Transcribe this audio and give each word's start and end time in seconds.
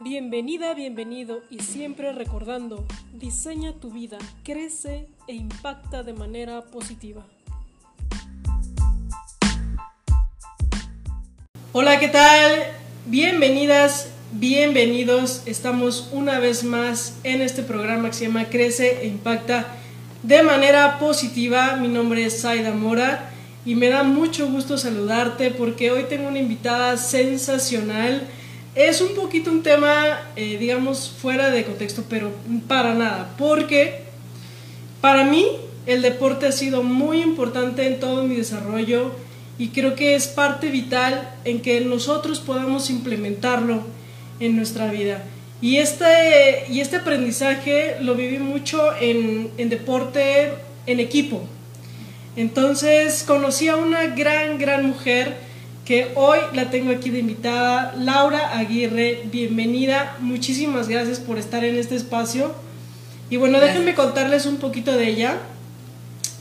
Bienvenida, 0.00 0.74
bienvenido 0.74 1.42
y 1.50 1.58
siempre 1.58 2.12
recordando, 2.12 2.86
diseña 3.14 3.72
tu 3.72 3.90
vida, 3.90 4.16
crece 4.44 5.08
e 5.26 5.34
impacta 5.34 6.04
de 6.04 6.12
manera 6.12 6.66
positiva. 6.66 7.26
Hola, 11.72 11.98
¿qué 11.98 12.06
tal? 12.06 12.62
Bienvenidas, 13.06 14.10
bienvenidos. 14.30 15.42
Estamos 15.46 16.10
una 16.12 16.38
vez 16.38 16.62
más 16.62 17.18
en 17.24 17.42
este 17.42 17.64
programa 17.64 18.10
que 18.10 18.14
se 18.14 18.26
llama 18.26 18.44
Crece 18.44 19.02
e 19.02 19.08
Impacta 19.08 19.66
de 20.22 20.44
manera 20.44 21.00
positiva. 21.00 21.74
Mi 21.74 21.88
nombre 21.88 22.24
es 22.24 22.40
Saida 22.42 22.70
Mora 22.70 23.32
y 23.66 23.74
me 23.74 23.88
da 23.88 24.04
mucho 24.04 24.48
gusto 24.48 24.78
saludarte 24.78 25.50
porque 25.50 25.90
hoy 25.90 26.04
tengo 26.04 26.28
una 26.28 26.38
invitada 26.38 26.96
sensacional. 26.96 28.28
Es 28.74 29.00
un 29.00 29.14
poquito 29.14 29.50
un 29.50 29.62
tema, 29.62 30.20
eh, 30.36 30.56
digamos, 30.58 31.10
fuera 31.10 31.50
de 31.50 31.64
contexto, 31.64 32.04
pero 32.08 32.30
para 32.68 32.94
nada, 32.94 33.34
porque 33.36 34.02
para 35.00 35.24
mí 35.24 35.46
el 35.86 36.02
deporte 36.02 36.46
ha 36.46 36.52
sido 36.52 36.82
muy 36.82 37.22
importante 37.22 37.86
en 37.86 37.98
todo 37.98 38.24
mi 38.24 38.36
desarrollo 38.36 39.12
y 39.58 39.68
creo 39.68 39.94
que 39.94 40.14
es 40.14 40.28
parte 40.28 40.70
vital 40.70 41.34
en 41.44 41.60
que 41.60 41.80
nosotros 41.80 42.40
podamos 42.40 42.90
implementarlo 42.90 43.82
en 44.38 44.56
nuestra 44.56 44.90
vida. 44.90 45.24
Y 45.60 45.78
este, 45.78 46.66
y 46.70 46.80
este 46.80 46.96
aprendizaje 46.96 47.96
lo 48.00 48.14
viví 48.14 48.38
mucho 48.38 48.94
en, 49.00 49.50
en 49.58 49.68
deporte 49.68 50.52
en 50.86 51.00
equipo. 51.00 51.42
Entonces 52.36 53.24
conocí 53.24 53.66
a 53.68 53.76
una 53.76 54.06
gran, 54.06 54.58
gran 54.58 54.86
mujer 54.86 55.47
que 55.88 56.12
hoy 56.16 56.38
la 56.52 56.68
tengo 56.68 56.92
aquí 56.92 57.08
de 57.08 57.20
invitada, 57.20 57.94
Laura 57.96 58.58
Aguirre. 58.58 59.22
Bienvenida, 59.32 60.18
muchísimas 60.20 60.86
gracias 60.86 61.18
por 61.18 61.38
estar 61.38 61.64
en 61.64 61.76
este 61.76 61.96
espacio. 61.96 62.54
Y 63.30 63.38
bueno, 63.38 63.58
déjenme 63.58 63.94
contarles 63.94 64.44
un 64.44 64.58
poquito 64.58 64.92
de 64.92 65.08
ella. 65.08 65.38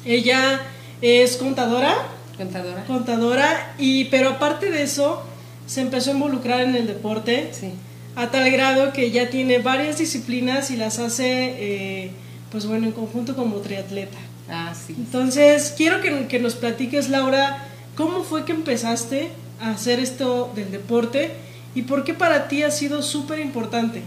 Ella 0.04 0.60
es 1.02 1.38
contadora. 1.38 1.96
Contadora. 2.36 2.84
Contadora, 2.84 3.74
y, 3.78 4.06
pero 4.06 4.32
aparte 4.32 4.70
de 4.70 4.84
eso, 4.84 5.24
se 5.66 5.80
empezó 5.80 6.12
a 6.12 6.16
involucrar 6.16 6.60
en 6.60 6.76
el 6.76 6.86
deporte. 6.86 7.52
Sí. 7.54 7.72
A 8.18 8.30
tal 8.30 8.52
grado 8.52 8.92
que 8.92 9.12
ya 9.12 9.30
tiene 9.30 9.60
varias 9.60 9.98
disciplinas 9.98 10.72
y 10.72 10.76
las 10.76 11.00
hace, 11.00 11.56
eh, 11.58 12.12
pues 12.52 12.66
bueno, 12.66 12.88
en 12.88 12.92
conjunto 12.92 13.34
como 13.34 13.62
triatleta. 13.62 14.18
Ah, 14.50 14.74
sí. 14.76 14.94
Entonces, 14.98 15.74
quiero 15.78 16.02
que, 16.02 16.28
que 16.28 16.40
nos 16.40 16.56
platiques, 16.56 17.08
Laura, 17.08 17.67
¿cómo 17.98 18.24
fue 18.24 18.46
que 18.46 18.54
empezaste 18.54 19.32
a 19.60 19.72
hacer 19.72 20.00
esto 20.00 20.52
del 20.56 20.72
deporte 20.72 21.32
y 21.76 21.82
por 21.82 22.04
qué 22.06 22.14
para 22.14 22.48
ti 22.48 22.64
ha 22.64 22.72
sido 22.72 23.02
súper 23.02 23.40
importante? 23.40 24.04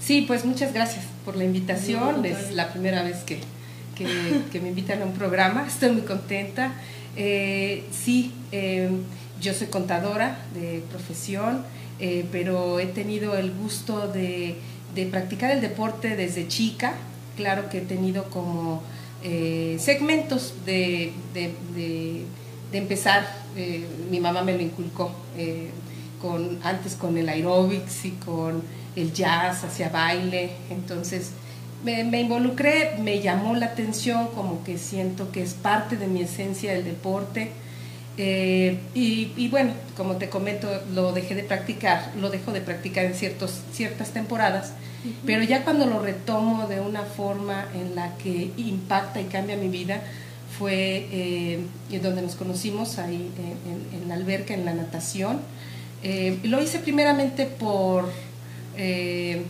Sí, 0.00 0.24
pues 0.26 0.44
muchas 0.44 0.72
gracias 0.72 1.04
por 1.24 1.36
la 1.36 1.44
invitación. 1.44 2.24
Es 2.24 2.52
la 2.52 2.72
primera 2.72 3.02
vez 3.02 3.18
que, 3.18 3.38
que, 3.96 4.06
que 4.52 4.60
me 4.60 4.68
invitan 4.68 5.02
a 5.02 5.04
un 5.04 5.12
programa. 5.12 5.66
Estoy 5.66 5.90
muy 5.90 6.02
contenta. 6.02 6.72
Eh, 7.16 7.84
sí, 7.92 8.32
eh, 8.52 8.90
yo 9.40 9.52
soy 9.52 9.66
contadora 9.66 10.38
de 10.54 10.82
profesión, 10.90 11.64
eh, 11.98 12.24
pero 12.30 12.78
he 12.78 12.86
tenido 12.86 13.36
el 13.36 13.52
gusto 13.52 14.08
de, 14.08 14.56
de, 14.94 15.06
practicar 15.06 15.50
el 15.50 15.60
deporte 15.60 16.16
desde 16.16 16.48
chica. 16.48 16.94
Claro 17.36 17.68
que 17.68 17.78
he 17.78 17.82
tenido 17.82 18.24
como 18.30 18.82
segmentos 19.78 20.54
de, 20.64 21.12
de, 21.34 21.52
de, 21.76 22.24
de 22.70 22.78
empezar. 22.78 23.26
Eh, 23.56 23.86
mi 24.10 24.20
mamá 24.20 24.42
me 24.42 24.52
lo 24.52 24.62
inculcó 24.62 25.12
con, 26.20 26.58
antes 26.62 26.94
con 26.94 27.16
el 27.16 27.28
aeróbics 27.28 28.04
y 28.04 28.10
con 28.10 28.62
el 28.96 29.12
jazz, 29.12 29.64
hacia 29.64 29.88
baile. 29.88 30.50
Entonces, 30.70 31.30
me, 31.84 32.04
me, 32.04 32.20
involucré, 32.20 32.96
me 32.98 33.20
llamó 33.20 33.54
la 33.54 33.66
atención, 33.66 34.28
como 34.34 34.62
que 34.64 34.78
siento 34.78 35.32
que 35.32 35.42
es 35.42 35.54
parte 35.54 35.96
de 35.96 36.06
mi 36.06 36.22
esencia 36.22 36.74
el 36.74 36.84
deporte. 36.84 37.50
Eh, 38.16 38.78
y, 38.94 39.32
y, 39.36 39.48
bueno, 39.48 39.72
como 39.96 40.16
te 40.16 40.28
comento, 40.28 40.68
lo 40.92 41.12
dejé 41.12 41.34
de 41.34 41.42
practicar, 41.42 42.12
lo 42.20 42.28
dejo 42.28 42.52
de 42.52 42.60
practicar 42.60 43.06
en 43.06 43.14
ciertos, 43.14 43.60
ciertas 43.72 44.10
temporadas, 44.10 44.74
uh 45.04 45.08
-huh. 45.08 45.12
pero 45.24 45.42
ya 45.42 45.64
cuando 45.64 45.86
lo 45.86 46.02
retomo 46.02 46.66
de 46.66 46.80
una 46.80 47.02
forma 47.02 47.66
en 47.74 47.94
la 47.94 48.16
que 48.18 48.50
impacta 48.58 49.22
y 49.22 49.24
cambia 49.24 49.56
mi 49.56 49.68
vida, 49.68 50.02
fue 50.58 51.06
eh, 51.10 51.60
donde 52.02 52.22
nos 52.22 52.34
conocimos, 52.34 52.98
ahí 52.98 53.30
en, 53.38 53.96
en, 53.96 54.02
en, 54.02 54.08
la 54.08 54.14
alberca, 54.14 54.54
en 54.54 54.64
la 54.64 54.74
natación. 54.74 55.40
Eh, 56.02 56.38
lo 56.44 56.62
hice 56.62 56.78
primeramente 56.78 57.46
por 57.46 58.08
eh, 58.76 59.42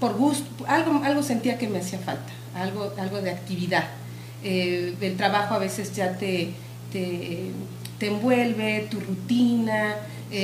por 0.00 0.14
gusto, 0.14 0.66
algo, 0.66 1.02
algo 1.04 1.22
sentía 1.22 1.58
que 1.58 1.68
me 1.68 1.78
hacía 1.78 1.98
falta, 1.98 2.32
algo, 2.54 2.92
algo 2.98 3.20
de 3.22 3.30
actividad. 3.30 3.84
El 4.42 5.16
trabajo 5.16 5.54
a 5.54 5.58
veces 5.58 5.94
ya 5.94 6.18
te, 6.18 6.50
te, 6.92 7.50
te 7.98 8.06
envuelve, 8.08 8.86
tu 8.90 9.00
rutina, 9.00 9.96
sí. 10.30 10.36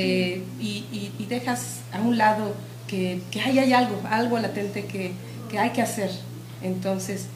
y, 0.59 0.67
y, 0.91 1.13
y, 1.19 1.27
dejas 1.27 1.81
a 1.93 2.01
un 2.01 2.17
lado 2.17 2.55
que, 2.89 3.21
que 3.31 3.41
hay, 3.41 3.59
hay 3.59 3.73
algo, 3.75 4.01
algo 4.11 4.39
latente 4.39 4.87
que, 4.87 5.13
que, 5.51 5.59
hay 5.59 5.71
que 5.71 5.83
hacer. 5.83 6.11
Entonces, 6.63 7.27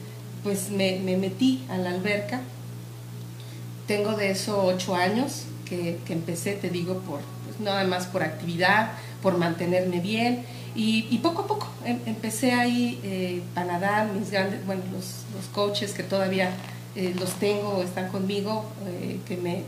pues 0.43 0.69
me, 0.69 0.99
me, 0.99 1.17
metí 1.17 1.63
a 1.69 1.77
la 1.77 1.91
alberca. 1.91 2.41
Tengo 3.87 4.13
de 4.13 4.31
eso 4.31 4.63
ocho 4.63 4.95
años 4.95 5.43
que, 5.67 5.99
que 6.05 6.13
empecé, 6.13 6.53
te 6.53 6.69
digo, 6.69 6.99
por 6.99 7.21
pues, 7.45 7.59
nada 7.59 7.83
más 7.85 8.05
por 8.07 8.23
actividad, 8.23 8.91
por 9.21 9.37
mantenerme 9.37 9.99
bien 9.99 10.43
y, 10.75 11.07
y, 11.09 11.17
poco 11.19 11.41
a 11.41 11.47
poco 11.47 11.67
em, 11.85 11.99
empecé 12.05 12.51
ahí 12.51 12.99
eh, 13.03 13.41
para 13.55 13.73
nadar, 13.73 14.13
mis 14.13 14.29
grandes, 14.29 14.63
bueno, 14.65 14.83
los, 14.93 15.25
los 15.35 15.45
coaches 15.51 15.93
que 15.93 16.03
todavía 16.03 16.51
eh, 16.95 17.15
los 17.19 17.31
tengo, 17.33 17.81
están 17.83 18.09
conmigo, 18.09 18.65
eh, 18.87 19.19
que 19.27 19.37
me, 19.37 19.63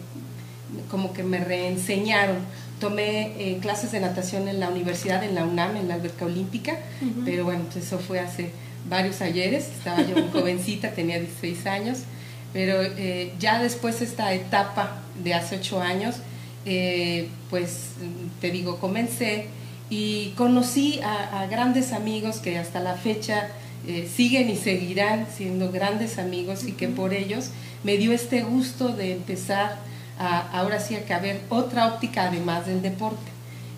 como 0.90 1.13
que 1.13 1.24
me 1.24 1.40
reenseñaron. 1.40 2.38
Tomé 2.80 3.34
eh, 3.38 3.57
clases 3.59 3.91
de 3.91 4.00
natación 4.00 4.47
en 4.47 4.59
la 4.59 4.69
universidad, 4.69 5.24
en 5.24 5.36
la 5.36 5.46
UNAM, 5.46 5.75
en 5.78 5.88
la 5.88 5.96
alberca 5.96 6.25
olímpica, 6.25 6.74
uh 6.74 7.06
-huh. 7.06 7.25
pero 7.25 7.44
bueno, 7.44 7.66
eso 7.75 8.00
fue 8.00 8.19
hace 8.19 8.51
varios 8.88 9.22
ayeres, 9.22 9.68
estaba 9.68 10.02
yo 10.02 10.16
muy 10.16 10.30
jovencita, 10.34 10.92
tenía 10.92 11.20
16 11.20 11.66
años, 11.66 12.00
pero 12.54 12.82
eh, 12.82 13.34
ya 13.40 13.62
después 13.62 14.02
esta 14.02 14.34
etapa 14.34 15.02
de 15.24 15.34
hace 15.34 15.58
8 15.58 15.82
años, 15.82 16.16
pues 17.50 17.94
te 18.42 18.52
digo, 18.52 18.80
comencé 18.80 19.48
y 19.90 20.34
conocí 20.38 21.00
a, 21.02 21.42
a, 21.42 21.48
grandes 21.48 21.94
amigos 21.94 22.38
que 22.38 22.60
hasta 22.60 22.80
la 22.80 22.94
fecha 22.94 23.50
eh, 23.88 24.10
siguen 24.14 24.50
y 24.50 24.58
seguirán 24.58 25.26
siendo 25.36 25.72
grandes 25.72 26.20
amigos 26.20 26.66
y 26.66 26.74
que 26.74 26.90
por 26.90 27.14
ellos 27.14 27.52
me 27.84 27.98
dio 27.98 28.12
este 28.12 28.42
gusto 28.44 28.90
de 28.90 29.14
empezar 29.14 29.78
a, 30.20 30.40
ahora 30.52 30.82
sí 30.82 30.96
a 30.96 31.06
caber 31.06 31.40
otra 31.48 31.88
óptica 31.88 32.28
además 32.28 32.68
del 32.68 32.82
deporte. 32.82 33.32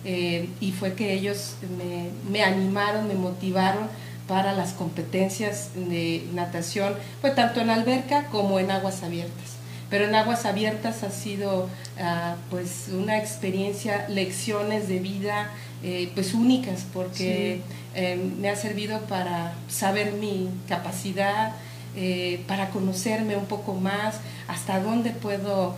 Eh, 0.04 0.48
y 0.60 0.72
fue 0.72 0.94
que 0.94 1.12
ellos 1.12 1.54
me, 1.78 2.08
me, 2.28 2.42
animaron, 2.42 3.06
me 3.06 3.14
motivaron 3.14 3.86
para 4.32 4.54
las 4.54 4.72
competencias 4.72 5.72
de 5.74 6.26
natación, 6.32 6.94
pues 7.20 7.34
tanto 7.34 7.60
en 7.60 7.68
alberca 7.68 8.28
como 8.30 8.58
en 8.58 8.70
aguas 8.70 9.02
abiertas 9.02 9.50
pero 9.90 10.06
en 10.06 10.14
aguas 10.14 10.46
abiertas 10.46 11.02
ha 11.02 11.10
sido 11.10 11.64
uh, 11.64 12.36
pues 12.48 12.88
una 12.90 13.18
experiencia, 13.18 14.08
lecciones 14.08 14.88
de 14.88 15.00
vida 15.00 15.50
eh, 15.84 16.10
pues 16.14 16.32
únicas 16.32 16.86
porque 16.94 17.60
sí. 17.60 18.00
eh, 18.00 18.30
me 18.40 18.48
ha 18.48 18.56
servido 18.56 19.00
para 19.02 19.52
saber 19.68 20.12
mi 20.12 20.48
capacidad, 20.66 21.52
eh, 21.94 22.42
para 22.48 22.70
conocerme 22.70 23.36
un 23.36 23.44
poco 23.44 23.74
más, 23.74 24.20
hasta 24.48 24.80
dónde 24.80 25.10
puedo 25.10 25.74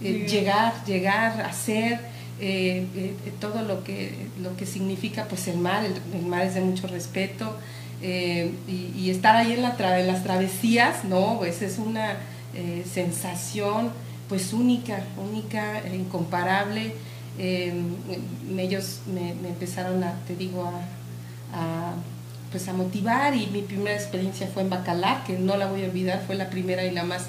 llegar, 0.00 0.84
llegar, 0.84 1.40
hacer. 1.40 1.98
Todo 3.40 3.62
lo 3.62 3.82
que, 3.84 4.28
lo 4.40 4.56
que 4.56 4.66
significa 4.66 5.24
pues 5.24 5.48
el 5.48 5.58
mar, 5.58 5.84
el, 5.84 5.94
el 6.18 6.26
mar 6.26 6.42
es 6.44 6.54
de 6.54 6.60
mucho 6.60 6.86
respeto 6.86 7.56
y, 8.00 8.92
y, 8.96 9.10
estar 9.10 9.34
ahí 9.34 9.52
en, 9.52 9.62
la 9.62 9.76
tra 9.76 9.98
en 10.00 10.06
las 10.06 10.22
travesías, 10.22 11.04
no, 11.04 11.38
pues 11.38 11.62
es 11.62 11.78
una, 11.78 12.16
eh, 12.54 12.82
sensación 12.90 13.90
pues 14.28 14.52
única, 14.52 15.00
única, 15.16 15.78
eh, 15.80 15.96
incomparable. 15.96 16.94
Eh, 17.38 17.72
ellos 18.56 19.00
me, 19.06 19.34
me, 19.34 19.48
empezaron 19.50 20.02
a, 20.02 20.14
te 20.26 20.34
digo, 20.34 20.64
a, 20.64 20.72
a, 21.52 21.94
pues 22.50 22.66
a 22.68 22.72
motivar 22.72 23.34
y 23.36 23.46
mi 23.48 23.62
primera 23.62 23.94
experiencia 23.94 24.48
fue 24.52 24.62
en 24.62 24.70
Bacalar, 24.70 25.24
que 25.24 25.38
no 25.38 25.56
la 25.56 25.66
voy 25.66 25.84
a 25.84 25.86
olvidar, 25.86 26.22
fue 26.26 26.36
la 26.36 26.50
primera 26.50 26.84
y 26.84 26.90
la 26.90 27.04
más 27.04 27.26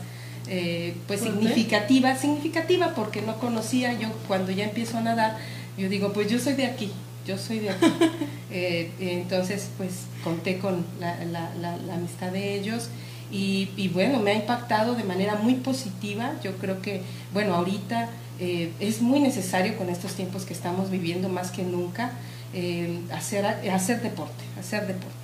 eh, 0.49 0.95
pues 1.07 1.21
significativa, 1.21 2.15
significativa 2.15 2.93
porque 2.95 3.21
no 3.21 3.37
conocía 3.39 3.97
yo 3.97 4.09
cuando 4.27 4.51
ya 4.51 4.65
empiezo 4.65 4.97
a 4.97 5.01
nadar, 5.01 5.37
yo 5.77 5.89
digo, 5.89 6.11
pues 6.11 6.29
yo 6.29 6.39
soy 6.39 6.53
de 6.53 6.65
aquí, 6.65 6.91
yo 7.25 7.37
soy 7.37 7.59
de 7.59 7.69
aquí. 7.69 7.85
eh, 8.51 8.91
entonces, 8.99 9.69
pues 9.77 10.05
conté 10.23 10.57
con 10.57 10.85
la, 10.99 11.23
la, 11.25 11.53
la, 11.55 11.77
la 11.77 11.95
amistad 11.95 12.31
de 12.31 12.55
ellos 12.55 12.89
y, 13.31 13.69
y, 13.77 13.89
bueno, 13.89 14.19
me 14.19 14.31
ha 14.31 14.35
impactado 14.35 14.95
de 14.95 15.03
manera 15.03 15.35
muy 15.35 15.55
positiva. 15.55 16.33
Yo 16.43 16.57
creo 16.57 16.81
que, 16.81 17.01
bueno, 17.33 17.53
ahorita 17.53 18.09
eh, 18.39 18.71
es 18.79 19.01
muy 19.01 19.19
necesario 19.19 19.77
con 19.77 19.89
estos 19.89 20.13
tiempos 20.13 20.45
que 20.45 20.53
estamos 20.53 20.89
viviendo 20.89 21.29
más 21.29 21.51
que 21.51 21.63
nunca 21.63 22.11
eh, 22.53 23.01
hacer, 23.13 23.45
hacer 23.45 24.01
deporte, 24.01 24.43
hacer 24.59 24.87
deporte. 24.87 25.15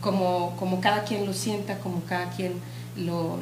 Como, 0.00 0.54
como 0.56 0.80
cada 0.80 1.04
quien 1.04 1.26
lo 1.26 1.32
sienta, 1.32 1.78
como 1.78 2.02
cada 2.04 2.30
quien 2.30 2.52
lo, 2.96 3.38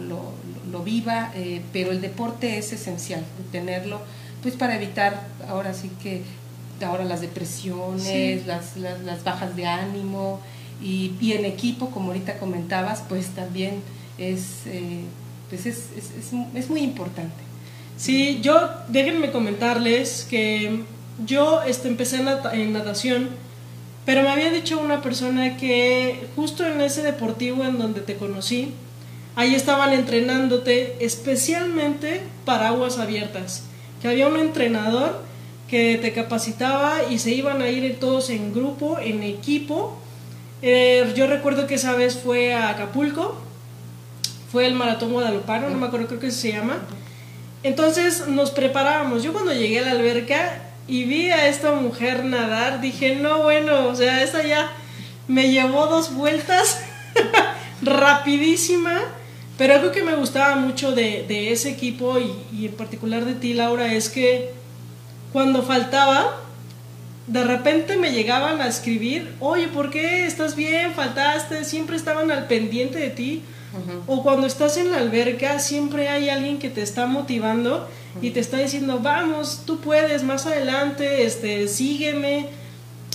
lo, 0.71 0.83
viva, 0.83 1.33
eh, 1.35 1.63
pero 1.73 1.91
el 1.91 2.01
deporte 2.01 2.59
es 2.59 2.73
esencial, 2.73 3.25
tenerlo, 3.53 4.01
pues 4.43 4.55
para 4.55 4.77
evitar 4.77 5.27
ahora 5.49 5.75
sí 5.75 5.91
que 6.03 6.23
ahora 6.85 7.05
las 7.05 7.21
depresiones, 7.21 8.47
las, 8.47 8.77
las, 8.77 9.25
bajas 9.25 9.57
de 9.57 9.67
ánimo 9.67 10.41
y, 10.81 11.13
y, 11.21 11.33
en 11.33 11.45
equipo, 11.45 11.91
como 11.91 12.09
ahorita 12.09 12.39
comentabas, 12.39 13.03
pues 13.09 13.29
también 13.29 13.83
es, 14.17 14.63
pues 15.49 15.67
es, 15.67 15.89
es, 15.97 16.33
es 16.55 16.71
muy 16.71 16.81
importante. 16.83 17.49
Sí, 17.99 18.39
yo 18.43 18.71
déjenme 18.89 19.33
comentarles 19.33 20.25
que 20.31 20.85
yo 21.27 21.63
este, 21.63 21.89
empecé 21.89 22.21
en, 22.53 22.73
natación, 22.73 23.29
pero 24.07 24.23
me 24.23 24.29
había 24.29 24.51
dicho 24.51 24.79
una 24.79 25.03
persona 25.03 25.57
que 25.57 26.29
justo 26.37 26.65
en 26.65 26.81
ese 26.81 27.03
deportivo 27.03 27.65
en 27.65 27.79
donde 27.79 28.01
te 28.01 28.15
conocí, 28.15 28.73
ahí 29.39 29.55
estaban 29.55 29.93
entrenándote 29.93 30.97
especialmente 30.99 32.23
para 32.45 32.69
aguas 32.69 32.99
abiertas, 32.99 33.63
que 34.03 34.09
había 34.09 34.27
un 34.27 34.37
entrenador 34.37 35.23
que 35.69 35.97
te 35.97 36.13
capacitaba 36.13 37.05
y 37.09 37.21
se 37.21 37.31
iban 37.31 37.63
a 37.63 37.69
ir 37.69 38.01
todos 38.01 38.31
en 38.31 38.53
grupo, 38.53 38.99
en 38.99 39.23
equipo. 39.23 39.97
Eh, 40.61 41.13
yo 41.15 41.29
recuerdo 41.29 41.69
que 41.69 41.77
esa 41.77 41.95
vez 41.95 42.19
fue 42.19 42.53
a 42.53 42.71
Acapulco, 42.71 43.41
fue 44.51 44.67
el 44.67 44.75
Maratón 44.75 45.13
Guadalupano, 45.13 45.71
no 45.71 45.79
me 45.79 45.87
acuerdo, 45.87 46.09
creo 46.09 46.19
que 46.19 46.33
se 46.33 46.51
llama. 46.51 46.79
Entonces 47.63 48.27
nos 48.27 48.51
preparábamos. 48.51 49.23
Yo 49.23 49.33
cuando 49.33 49.53
llegué 49.53 49.79
a 49.79 49.83
la 49.83 49.93
alberca 49.93 50.63
y 50.89 51.05
vi 51.05 51.31
a 51.31 51.47
esta 51.47 51.71
mujer 51.75 52.25
nadar, 52.25 52.81
dije, 52.81 53.15
no, 53.15 53.45
bueno, 53.45 53.87
o 53.87 53.95
sea, 53.95 54.21
esta 54.21 54.43
ya 54.43 54.73
me 55.29 55.53
llevó 55.53 55.87
dos 55.87 56.13
vueltas 56.13 56.81
rapidísima. 57.83 59.01
Pero 59.59 59.75
algo 59.75 59.91
que 59.91 60.03
me 60.03 60.15
gustaba 60.15 60.57
mucho 60.57 60.93
de, 60.93 61.53
ese 61.53 61.71
equipo 61.71 62.19
y, 62.19 62.33
y, 62.57 62.67
en 62.67 62.73
particular 62.73 63.25
de 63.25 63.35
ti, 63.35 63.53
Laura, 63.53 63.93
es 63.93 64.09
que 64.09 64.53
cuando 65.33 65.63
faltaba, 65.63 66.41
de 67.27 67.45
repente 67.45 67.97
me 67.97 68.13
llegaban 68.13 68.61
a 68.61 68.67
escribir, 68.67 69.35
oye, 69.41 69.69
¿por 69.69 69.91
qué 69.91 70.27
estás 70.27 70.57
bien? 70.57 70.95
Faltaste, 70.95 71.65
siempre 71.65 71.97
estaban 71.97 72.31
al 72.31 72.47
pendiente 72.47 72.99
de 72.99 73.11
ti. 73.11 73.43
O 74.07 74.23
cuando 74.23 74.47
estás 74.47 74.79
en 74.79 74.91
la 74.91 74.97
alberca, 74.97 75.59
siempre 75.59 76.09
hay 76.09 76.31
alguien 76.31 76.59
que 76.59 76.71
te 76.71 76.81
está 76.81 77.05
motivando 77.07 77.87
y 78.23 78.31
te 78.31 78.41
está 78.41 78.57
diciendo, 78.57 79.01
vamos, 79.01 79.63
tú 79.67 79.79
puedes, 79.81 80.23
más 80.23 80.47
adelante, 80.47 81.25
este, 81.25 81.69
sígueme. 81.69 82.47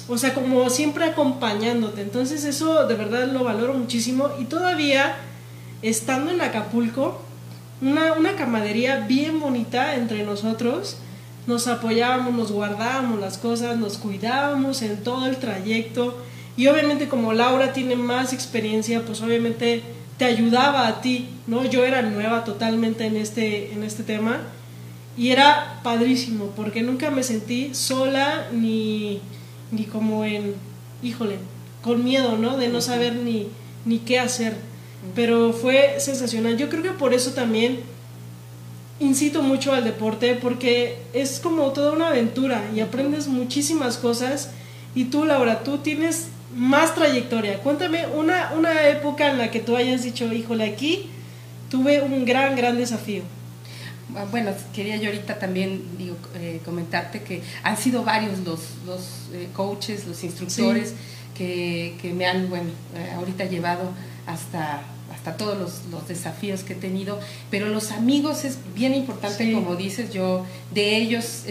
O 0.07 0.17
sea, 0.17 0.33
como 0.35 0.69
siempre 0.69 1.05
acompañándote. 1.05 2.01
Entonces 2.01 2.45
eso 2.45 2.85
de 2.85 2.93
verdad 2.93 3.27
lo 3.27 3.43
valoro 3.43 3.73
muchísimo. 3.73 4.29
Y 4.39 4.45
todavía, 4.45 5.15
estando 5.83 6.31
en 6.31 6.41
Acapulco, 6.41 7.21
una, 7.81 8.13
una 8.13 8.35
camadería 8.35 9.01
bien 9.01 9.39
bonita 9.39 9.95
entre 9.95 10.23
nosotros. 10.23 10.97
Nos 11.45 11.67
apoyábamos, 11.67 12.33
nos 12.33 12.51
guardábamos 12.51 13.19
las 13.19 13.37
cosas, 13.37 13.77
nos 13.77 13.97
cuidábamos 13.97 14.81
en 14.81 15.03
todo 15.03 15.27
el 15.27 15.37
trayecto. 15.37 16.17
Y 16.55 16.67
obviamente 16.67 17.07
como 17.07 17.33
Laura 17.33 17.73
tiene 17.73 17.95
más 17.95 18.33
experiencia, 18.33 19.03
pues 19.05 19.21
obviamente 19.21 19.83
te 20.17 20.25
ayudaba 20.25 20.87
a 20.87 21.01
ti, 21.01 21.29
¿no? 21.47 21.65
Yo 21.65 21.83
era 21.83 22.01
nueva 22.01 22.43
totalmente 22.43 23.05
en 23.05 23.17
este, 23.17 23.73
en 23.73 23.83
este 23.83 24.03
tema 24.03 24.39
y 25.17 25.29
era 25.29 25.79
padrísimo 25.83 26.47
porque 26.55 26.81
nunca 26.81 27.11
me 27.11 27.23
sentí 27.23 27.73
sola 27.73 28.47
ni, 28.51 29.21
ni 29.71 29.85
como 29.85 30.25
en, 30.25 30.55
híjole, 31.01 31.37
con 31.81 32.03
miedo, 32.03 32.37
¿no? 32.37 32.57
De 32.57 32.69
no 32.69 32.81
saber 32.81 33.15
ni, 33.15 33.47
ni 33.85 33.99
qué 33.99 34.19
hacer. 34.19 34.55
Pero 35.15 35.53
fue 35.53 35.95
sensacional. 35.99 36.57
Yo 36.57 36.69
creo 36.69 36.83
que 36.83 36.91
por 36.91 37.13
eso 37.13 37.31
también 37.31 37.79
incito 38.99 39.41
mucho 39.41 39.73
al 39.73 39.83
deporte 39.83 40.35
porque 40.35 40.97
es 41.13 41.39
como 41.39 41.71
toda 41.71 41.91
una 41.91 42.09
aventura 42.09 42.63
y 42.75 42.79
aprendes 42.79 43.27
muchísimas 43.27 43.97
cosas. 43.97 44.51
Y 44.95 45.05
tú, 45.05 45.25
Laura, 45.25 45.63
tú 45.63 45.79
tienes 45.79 46.27
más 46.55 46.93
trayectoria. 46.95 47.59
Cuéntame 47.59 48.05
una, 48.07 48.53
una 48.55 48.87
época 48.87 49.31
en 49.31 49.37
la 49.37 49.51
que 49.51 49.59
tú 49.59 49.75
hayas 49.75 50.03
dicho, 50.03 50.31
híjole, 50.31 50.65
aquí 50.65 51.09
tuve 51.69 52.01
un 52.01 52.25
gran, 52.25 52.55
gran 52.55 52.77
desafío. 52.77 53.23
Ah, 54.15 54.25
bueno, 54.29 54.51
quería 54.75 54.97
yo 54.97 55.07
ahorita 55.07 55.39
también 55.39 55.81
digo, 55.97 56.15
eh, 56.35 56.61
comentarte 56.63 57.23
que 57.23 57.41
han 57.63 57.77
sido 57.77 58.03
varios 58.03 58.39
los, 58.39 58.59
los 58.85 59.01
eh, 59.33 59.47
coaches, 59.53 60.05
los 60.05 60.23
instructores 60.23 60.93
que, 61.35 61.95
que, 61.99 62.13
me 62.13 62.27
han, 62.27 62.49
bueno, 62.49 62.69
eh, 62.95 63.11
ahorita 63.15 63.45
llevado 63.45 63.91
hasta, 64.27 64.83
hasta 65.23 65.37
todos 65.37 65.57
los, 65.57 65.85
los, 65.91 66.07
desafíos 66.07 66.63
que 66.63 66.73
he 66.73 66.75
tenido, 66.75 67.19
pero 67.49 67.69
los 67.69 67.91
amigos 67.91 68.43
es 68.43 68.57
bien 68.75 68.93
importante, 68.93 69.53
como 69.53 69.75
dices, 69.75 70.11
yo 70.11 70.45
de 70.73 70.97
ellos 70.97 71.43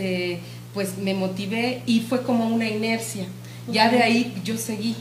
pues 0.75 0.99
me 0.99 1.15
motivé 1.15 1.83
y 1.87 2.01
fue 2.01 2.23
como 2.23 2.47
una 2.47 2.69
inercia. 2.69 3.27
Ya 3.71 3.91
de 3.91 4.03
ahí 4.03 4.35
yo 4.45 4.57
seguí, 4.59 4.97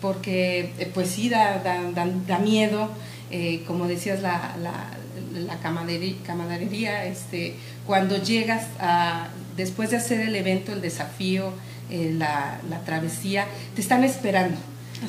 porque 0.00 0.72
eh, 0.78 0.90
pues 0.92 1.10
sí 1.10 1.28
da, 1.28 1.58
da, 1.62 2.38
miedo, 2.38 2.90
eh, 3.30 3.62
como 3.66 3.86
decías, 3.86 4.20
la, 4.20 4.56
la, 4.60 4.90
la 5.38 5.58
camaradería, 5.60 7.04
este, 7.04 7.54
cuando 7.86 8.16
llegas 8.16 8.66
a, 8.80 9.28
después 9.56 9.90
de 9.90 9.98
hacer 9.98 10.20
el 10.20 10.34
evento, 10.34 10.72
el 10.72 10.80
desafío, 10.80 11.52
eh, 11.90 12.12
la, 12.16 12.60
la, 12.68 12.80
travesía, 12.80 13.46
te 13.74 13.80
están 13.80 14.02
esperando. 14.02 14.58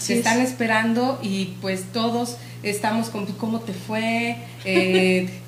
te 0.06 0.18
están 0.18 0.40
esperando 0.40 1.19
y 1.24 1.56
pues 1.62 1.86
todos 1.92 2.38
estamos 2.63 3.10
con 3.10 3.25
cómo 3.25 3.60
te 3.60 3.74
fue, 3.74 4.38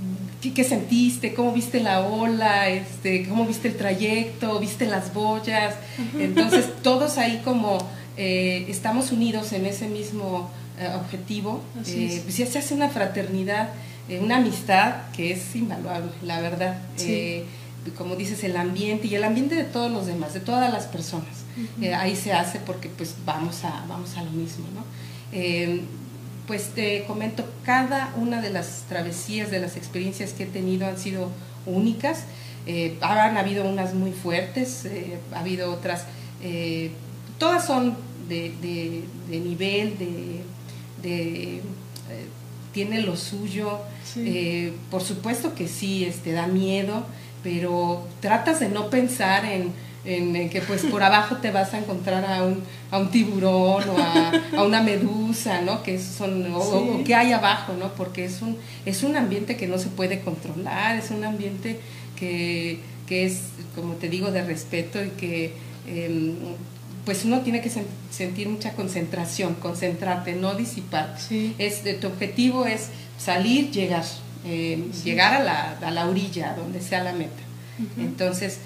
¿Qué, 0.52 0.64
sentiste? 0.64 1.34
¿Cómo 1.34 1.54
viste 1.54 1.80
la 1.80 2.02
ola? 2.02 2.70
Este, 2.70 3.26
¿Cómo 3.28 3.46
viste 3.46 3.70
el 3.70 3.78
trayecto? 3.78 4.60
¿Viste 4.60 4.86
las 4.86 5.14
boyas? 5.14 5.76
Entonces, 6.20 6.66
todos 6.82 7.18
ahí 7.18 7.42
como 7.46 7.78
eh, 8.18 8.66
estamos 8.68 9.12
unidos 9.12 9.54
en 9.54 9.66
ese 9.66 9.88
mismo 9.88 10.50
eh, 10.80 10.90
objetivo. 10.96 11.62
Eh, 11.88 12.20
pues 12.24 12.38
ya 12.38 12.46
se 12.46 12.60
hace 12.60 12.74
una 12.74 12.90
fraternidad, 12.90 13.70
una 14.22 14.38
amistad 14.38 14.96
que 15.16 15.32
es 15.32 15.56
invaluable, 15.56 16.12
la 16.22 16.42
verdad. 16.42 16.78
como 17.98 18.16
dices, 18.16 18.44
el 18.44 18.58
ambiente 18.58 19.08
y 19.08 19.16
el 19.16 19.24
ambiente 19.24 19.56
de 19.56 19.64
todos 19.64 19.92
los 19.92 20.08
demás, 20.08 20.34
de 20.34 20.42
todas 20.42 20.72
las 20.74 20.88
personas. 20.88 21.46
ahí 21.98 22.18
se 22.18 22.34
hace 22.34 22.60
porque 22.60 22.90
pues 22.90 23.16
vamos 23.26 23.64
a, 23.64 23.86
vamos 23.88 24.18
a 24.18 24.24
lo 24.24 24.32
mismo, 24.32 24.66
¿no? 24.74 24.84
Pues 26.48 26.70
te 26.70 27.06
comento, 27.06 27.46
cada 27.64 28.14
una 28.18 28.42
de 28.42 28.50
las 28.50 28.84
travesías, 28.90 29.50
de 29.50 29.60
las 29.60 29.78
experiencias 29.78 30.34
que 30.34 30.44
he 30.44 30.48
tenido 30.48 30.88
han 30.88 30.98
sido 30.98 31.30
únicas. 31.66 32.24
Eh, 32.66 32.98
han 33.02 33.38
habido 33.38 33.66
unas 33.66 33.94
muy 33.94 34.12
fuertes, 34.12 34.86
eh, 34.86 35.18
ha 35.34 35.40
habido 35.40 35.72
otras, 35.72 36.06
eh, 36.42 36.92
todas 37.38 37.66
son 37.66 37.98
de, 38.30 38.54
de, 39.30 39.40
nivel, 39.40 39.98
de, 39.98 40.42
de 41.02 41.62
tiene 42.72 43.02
lo 43.02 43.16
suyo. 43.16 43.80
por 44.90 45.02
supuesto 45.02 45.54
que 45.56 45.68
sí, 45.68 46.06
este, 46.06 46.32
da 46.32 46.48
miedo, 46.48 47.06
pero 47.44 48.08
tratas 48.22 48.60
de 48.62 48.70
no 48.70 48.90
pensar 48.90 49.46
en 49.46 49.72
en, 50.06 50.50
que 50.50 50.62
pues 50.62 50.84
por 50.84 51.02
abajo 51.04 51.38
te 51.38 51.52
vas 51.52 51.74
a 51.74 51.80
encontrar 51.80 52.26
a 52.26 52.44
un, 52.44 52.64
a 52.92 52.98
un 52.98 53.10
tiburón 53.10 53.84
o 53.90 53.98
a, 53.98 54.64
una 54.64 54.82
medusa, 54.82 55.62
¿no? 55.62 55.82
Que 55.84 56.00
son, 56.00 56.54
o, 56.54 57.04
que 57.06 57.16
hay 57.16 57.32
abajo, 57.32 57.74
¿no? 57.74 57.94
Porque 57.94 58.26
es 58.26 58.42
un, 58.42 58.58
es 58.86 59.04
un 59.04 59.16
ambiente 59.16 59.56
que 59.56 59.68
no 59.68 59.78
se 59.78 59.88
puede 59.88 60.20
controlar, 60.22 60.98
es 60.98 61.12
un 61.12 61.24
ambiente 61.24 61.80
que, 62.18 62.80
que 63.08 63.26
es, 63.26 63.44
como 63.76 63.94
te 63.94 64.10
digo, 64.10 64.32
de 64.32 64.44
respeto 64.44 65.04
y 65.04 65.10
que 65.10 65.54
em, 65.88 66.36
pues 67.06 67.26
uno 67.26 67.42
tiene 67.42 67.62
que 67.62 67.72
sentir 68.12 68.50
mucha 68.50 68.74
concentración, 68.74 69.56
concentrarte, 69.56 70.36
no 70.36 70.54
disipar. 70.56 71.18
Es, 71.58 71.84
tu 72.00 72.08
objetivo 72.08 72.66
es 72.66 72.90
salir, 73.18 73.72
llegar, 73.72 74.04
em, 74.46 74.92
llegar 75.04 75.34
a 75.34 75.44
la, 75.44 75.78
a 75.80 75.92
la 75.92 76.08
orilla, 76.08 76.56
donde 76.58 76.82
sea 76.82 77.04
la 77.04 77.14
meta. 77.14 77.42
Entonces, 77.98 78.60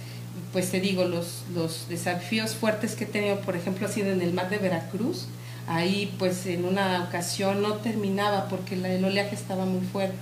pues 0.58 0.72
te 0.72 0.80
digo, 0.80 1.04
los, 1.06 1.44
los 1.54 1.88
desafíos 1.88 2.56
fuertes 2.56 2.96
que 2.96 3.04
he 3.04 3.08
tenido, 3.08 3.40
por 3.42 3.56
ejemplo, 3.56 3.86
ha 3.86 3.92
sido 3.92 4.10
en 4.10 4.24
el 4.24 4.34
mar 4.34 4.50
de 4.50 4.58
Veracruz. 4.58 5.28
Ahí 5.68 6.12
pues 6.18 6.48
en 6.48 6.66
una 6.66 7.04
ocasión 7.04 7.62
no 7.62 7.74
terminaba 7.76 8.48
porque 8.50 8.74
el 8.74 9.06
oleaje 9.06 9.36
estaba 9.36 9.66
muy 9.66 9.86
fuerte. 9.86 10.18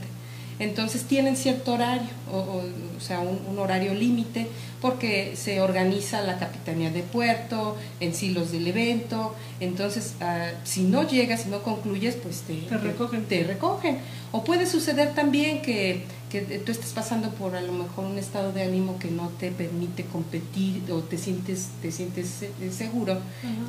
Entonces 0.60 1.04
tienen 1.04 1.38
cierto 1.38 1.75
horario, 1.75 2.10
o, 2.34 2.63
o 2.98 3.00
sea, 3.00 3.22
un, 3.22 3.58
horario 3.58 3.94
límite, 3.94 4.48
porque 4.82 5.38
se 5.38 5.62
organiza 5.62 6.22
la 6.22 6.38
capitanía 6.38 6.92
de 6.92 7.04
puerto, 7.04 7.77
en 8.01 8.13
sí 8.13 8.32
los 8.32 8.51
del 8.51 8.68
evento, 8.68 9.34
entonces 9.62 10.15
ah, 10.20 10.50
si 10.65 10.84
no 10.84 11.08
llegas, 11.08 11.44
si 11.44 11.50
no 11.50 11.63
concluyes, 11.63 12.15
pues 12.15 12.42
te, 12.42 12.77
recogen. 12.77 13.24
Te, 13.24 13.44
recogen. 13.44 14.00
O 14.34 14.44
puede 14.44 14.65
suceder 14.65 15.15
también 15.15 15.62
que, 15.62 16.04
que, 16.29 16.41
tú 16.41 16.72
estés 16.72 16.91
pasando 16.91 17.29
por 17.32 17.55
a 17.55 17.62
lo 17.62 17.72
mejor 17.72 18.05
un 18.05 18.17
estado 18.17 18.51
de 18.51 18.63
ánimo 18.63 18.98
que 19.00 19.10
no 19.10 19.29
te 19.39 19.51
permite 19.51 20.03
competir 20.05 20.84
o 20.91 21.00
te 21.00 21.17
sientes, 21.17 21.70
te 21.82 21.91
sientes 21.91 22.44
eh, 22.44 22.51
seguro, 22.75 23.20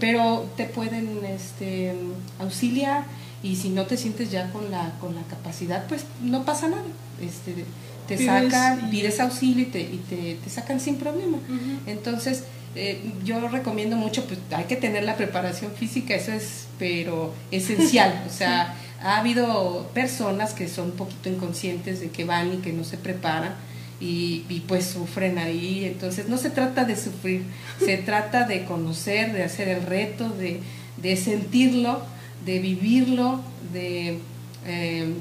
pero 0.01 0.47
te 0.57 0.65
pueden 0.65 1.25
este, 1.25 1.95
auxiliar 2.39 3.05
y 3.43 3.57
si 3.57 3.69
no 3.69 3.87
te 3.87 3.97
sientes 3.97 4.31
ya 4.31 4.51
con 4.51 4.71
la, 4.71 4.97
con 5.01 5.15
la 5.15 5.23
capacidad, 5.23 5.87
pues 5.87 6.05
no 6.23 6.45
pasa 6.45 6.69
nada. 6.69 6.85
Este, 7.21 7.65
te 8.09 8.25
sacan, 8.25 8.91
pides 8.91 9.21
auxilio 9.21 9.63
y 9.63 9.67
te, 9.67 9.81
y 9.81 10.03
te, 10.09 10.35
te 10.43 10.51
sacan 10.51 10.81
sin 10.81 10.97
problema. 10.97 11.39
Entonces, 11.87 12.45
eh, 12.75 13.01
yo 13.25 13.47
recomiendo 13.49 13.97
mucho, 13.97 14.25
pues 14.27 14.39
hay 14.51 14.65
que 14.65 14.77
tener 14.77 15.05
la 15.05 15.17
preparación 15.17 15.73
física, 15.73 16.15
eso 16.15 16.33
es, 16.33 16.67
pero 16.79 17.33
esencial. 17.51 18.25
o 18.27 18.33
sea, 18.33 18.77
ha 19.03 19.19
habido 19.19 19.89
personas 19.95 20.53
que 20.55 20.69
son 20.69 20.87
un 20.87 20.93
poquito 20.93 21.29
inconscientes 21.29 22.01
de 22.01 22.11
que 22.11 22.25
van 22.25 22.55
y 22.55 22.57
que 22.59 22.73
no 22.73 22.85
se 22.85 22.97
preparan. 22.97 23.55
Y, 23.99 24.45
y, 24.51 24.61
pues 24.69 24.85
sufren 24.85 25.39
ahí. 25.39 25.87
Entonces 25.87 26.29
no 26.29 26.37
se 26.37 26.51
trata 26.51 26.85
de 26.85 26.97
sufrir, 26.97 27.45
se 27.83 27.97
trata 27.97 28.47
de 28.47 28.67
conocer, 28.67 29.33
de 29.33 29.43
hacer 29.43 29.69
el 29.69 29.83
reto, 29.83 30.29
de, 30.29 30.61
de 30.99 31.17
sentirlo 31.17 32.03
de 32.47 32.61
vivirlo, 32.61 33.41
de, 33.73 34.19
eh, 34.65 35.15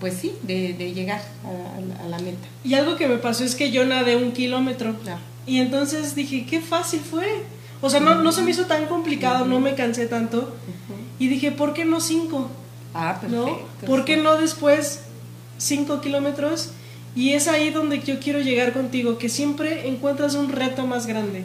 pues 0.00 0.14
sí, 0.14 0.32
de, 0.42 0.72
llegar 0.94 1.20
a, 1.44 2.08
la 2.08 2.18
meta. 2.18 2.46
Y 2.64 2.74
algo 2.74 2.96
que 2.96 3.08
me 3.08 3.18
pasó 3.18 3.44
es 3.44 3.54
que 3.54 3.70
yo 3.70 3.84
nadé 3.84 4.16
un 4.16 4.32
kilómetro. 4.32 4.94
Y 5.46 5.58
entonces 5.58 6.14
dije, 6.14 6.46
qué 6.48 6.60
fácil 6.60 7.00
fue. 7.00 7.42
O 7.80 7.90
sea, 7.90 8.00
no, 8.00 8.16
no 8.22 8.32
se 8.32 8.42
me 8.42 8.50
hizo 8.50 8.66
tan 8.66 8.86
complicado, 8.86 9.44
no 9.44 9.60
me 9.60 9.74
cansé 9.74 10.06
tanto. 10.06 10.54
Y 11.18 11.28
dije, 11.28 11.50
¿por 11.50 11.74
qué 11.74 11.84
no 11.84 12.00
cinco? 12.00 12.48
Ah, 12.94 13.18
perfecto. 13.20 13.46
¿No? 13.82 13.86
¿Por 13.86 14.04
qué 14.04 14.16
no 14.16 14.36
después 14.36 15.00
cinco 15.58 16.00
kilómetros? 16.00 16.70
Y 17.14 17.32
es 17.32 17.48
ahí 17.48 17.70
donde 17.70 18.00
yo 18.00 18.20
quiero 18.20 18.40
llegar 18.40 18.72
contigo, 18.72 19.18
que 19.18 19.28
siempre 19.28 19.88
encuentras 19.88 20.34
un 20.34 20.50
reto 20.50 20.86
más 20.86 21.06
grande. 21.06 21.44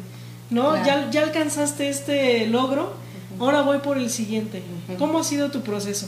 ¿No? 0.50 0.76
Ya, 0.86 1.10
ya 1.10 1.24
alcanzaste 1.24 1.90
este 1.90 2.46
logro 2.48 3.04
ahora 3.40 3.62
voy 3.62 3.80
por 3.80 3.98
el 3.98 4.10
siguiente. 4.10 4.62
¿Cómo 4.98 5.20
ha 5.20 5.24
sido 5.24 5.52
tu 5.52 5.62
proceso? 5.62 6.08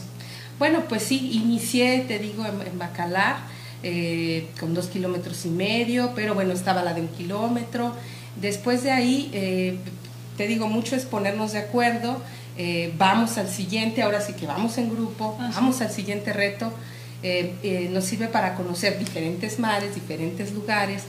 Bueno, 0.58 0.84
pues 0.88 1.02
sí, 1.02 1.30
inicié, 1.32 2.04
te 2.06 2.18
digo, 2.18 2.44
en, 2.46 2.78
Bacalar, 2.78 3.36
eh, 3.82 4.48
con 4.58 4.74
dos 4.74 4.86
kilómetros 4.86 5.44
y 5.44 5.50
medio, 5.50 6.12
pero 6.14 6.34
bueno, 6.34 6.52
estaba 6.52 6.82
la 6.82 6.94
de 6.94 7.02
un 7.02 7.08
kilómetro. 7.08 7.92
Después 8.40 8.82
de 8.82 8.90
ahí, 8.90 9.30
eh, 9.32 9.78
te 10.36 10.46
digo, 10.46 10.66
mucho 10.68 10.96
es 10.96 11.04
ponernos 11.04 11.52
de 11.52 11.58
acuerdo, 11.58 12.20
eh, 12.58 12.92
vamos 12.98 13.38
al 13.38 13.48
siguiente, 13.48 14.02
ahora 14.02 14.20
sí 14.20 14.32
que 14.32 14.46
vamos 14.46 14.78
en 14.78 14.90
grupo, 14.90 15.36
ah, 15.40 15.50
vamos 15.54 15.80
al 15.80 15.90
siguiente 15.90 16.32
reto. 16.32 16.72
nos 17.90 18.04
sirve 18.04 18.28
para 18.28 18.54
conocer 18.54 18.98
diferentes 18.98 19.58
mares, 19.58 19.94
diferentes 19.94 20.52
lugares, 20.52 21.02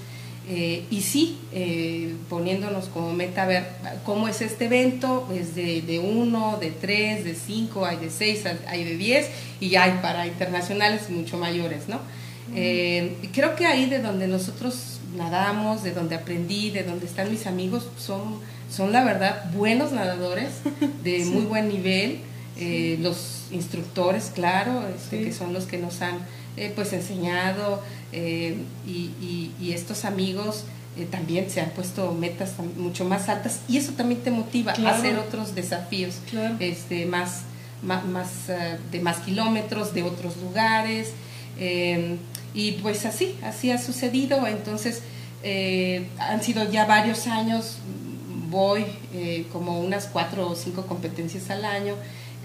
eh, 0.50 0.86
y 0.90 1.02
sí, 1.02 1.38
eh, 1.52 2.16
poniéndonos 2.30 2.86
como 2.86 3.12
meta 3.12 3.44
a 3.44 3.48
ver 3.48 3.66
cómo 4.06 4.30
es 4.30 4.42
este 4.42 4.66
evento, 4.66 5.28
es 5.34 5.56
de, 5.56 6.02
uno, 6.02 6.58
de 6.58 6.72
tres, 6.72 7.26
de 7.26 7.36
cinco, 7.36 7.86
hay 7.86 7.98
de 7.98 8.10
seis, 8.10 8.44
hay 8.66 8.86
de 8.86 8.96
diez 8.96 9.30
y 9.60 9.76
hay 9.76 10.00
para 10.02 10.26
internacionales 10.26 11.10
mucho 11.10 11.38
mayores, 11.38 11.90
¿no? 11.90 12.00
Eh, 12.56 13.18
creo 13.34 13.58
que 13.58 13.66
ahí 13.66 13.88
de 13.88 14.00
donde 14.00 14.28
nosotros 14.28 15.02
nadamos, 15.18 15.84
de 15.84 15.92
donde 15.92 16.16
aprendí, 16.16 16.70
de 16.70 16.84
donde 16.84 17.08
están 17.08 17.30
mis 17.30 17.46
amigos, 17.46 17.90
son, 17.98 18.40
son 18.70 18.92
la 18.92 19.04
verdad 19.04 19.52
buenos 19.54 19.92
nadadores, 19.92 20.50
de 21.04 21.26
muy 21.26 21.46
buen 21.46 21.70
nivel, 21.70 22.20
los 23.02 23.46
instructores, 23.52 24.32
claro, 24.34 24.84
este, 24.88 25.24
que 25.24 25.32
son 25.32 25.54
los 25.54 25.66
que 25.66 25.78
nos 25.78 26.02
han 26.02 26.18
pues 26.76 26.92
enseñado, 26.92 27.84
eh, 28.14 28.58
y, 28.88 29.52
estos 29.74 30.06
amigos 30.06 30.64
eh, 30.98 31.06
también 31.10 31.52
se 31.52 31.62
han 31.62 31.70
puesto 31.72 32.12
metas 32.14 32.54
mucho 32.78 33.06
más 33.06 33.28
altas 33.30 33.60
y 33.68 33.78
eso 33.78 33.92
también 33.92 34.22
te 34.22 34.32
motiva 34.32 34.72
a 34.72 34.90
hacer 34.90 35.20
otros 35.20 35.54
desafíos 35.54 36.16
este, 36.60 37.06
más, 37.06 37.42
más, 37.84 38.50
eh, 38.50 38.78
de 38.92 39.00
más 39.02 39.18
kilómetros, 39.20 39.94
de 39.94 40.04
otros 40.04 40.38
lugares. 40.38 41.12
y 42.54 42.72
pues 42.82 43.06
así, 43.06 43.36
así 43.44 43.72
ha 43.72 43.78
sucedido. 43.78 44.48
Entonces, 44.48 45.04
han 46.20 46.42
sido 46.42 46.70
ya 46.72 46.86
varios 46.86 47.28
años, 47.28 47.78
voy 48.50 48.86
como 49.52 49.80
unas 49.80 50.06
cuatro 50.08 50.50
o 50.50 50.56
cinco 50.56 50.86
competencias 50.86 51.50
al 51.50 51.66
año 51.66 51.96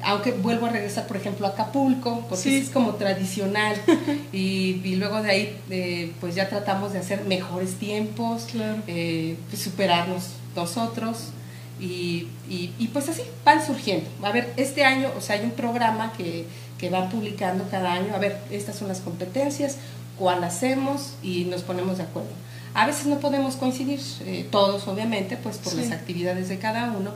aunque 0.04 0.32
vuelvo 0.32 0.66
a 0.66 0.70
regresar, 0.70 1.06
por 1.06 1.16
ejemplo, 1.16 1.46
a 1.46 1.50
Acapulco, 1.50 2.26
porque 2.28 2.58
es 2.58 2.70
como 2.70 2.94
tradicional, 2.94 3.76
y, 4.32 4.96
luego 4.96 5.22
de 5.22 5.30
ahí, 5.30 5.56
eh, 5.70 6.12
pues 6.20 6.34
ya 6.34 6.48
tratamos 6.48 6.92
de 6.92 6.98
hacer 6.98 7.24
mejores 7.24 7.74
tiempos, 7.74 8.48
eh, 8.86 9.36
superarnos 9.56 10.30
nosotros, 10.56 11.28
y, 11.80 12.28
y, 12.48 12.88
pues 12.92 13.08
así 13.08 13.22
van 13.44 13.64
surgiendo. 13.64 14.08
A 14.22 14.30
ver, 14.30 14.52
este 14.56 14.84
año, 14.84 15.10
o 15.16 15.20
sea, 15.20 15.36
hay 15.36 15.44
un 15.44 15.50
programa 15.50 16.12
que, 16.16 16.46
que 16.78 16.90
van 16.90 17.08
publicando 17.08 17.66
cada 17.70 17.92
año, 17.92 18.14
a 18.14 18.18
ver, 18.18 18.38
estas 18.50 18.76
son 18.76 18.88
las 18.88 19.00
competencias, 19.00 19.78
cuál 20.18 20.44
hacemos, 20.44 21.14
y 21.22 21.44
nos 21.44 21.62
ponemos 21.62 21.98
de 21.98 22.04
acuerdo. 22.04 22.30
A 22.74 22.86
veces 22.86 23.06
no 23.06 23.18
podemos 23.18 23.56
coincidir, 23.56 24.00
eh, 24.24 24.46
todos 24.50 24.88
obviamente, 24.88 25.36
pues 25.36 25.58
por 25.58 25.74
las 25.74 25.90
actividades 25.90 26.48
de 26.48 26.58
cada 26.58 26.92
uno, 26.92 27.10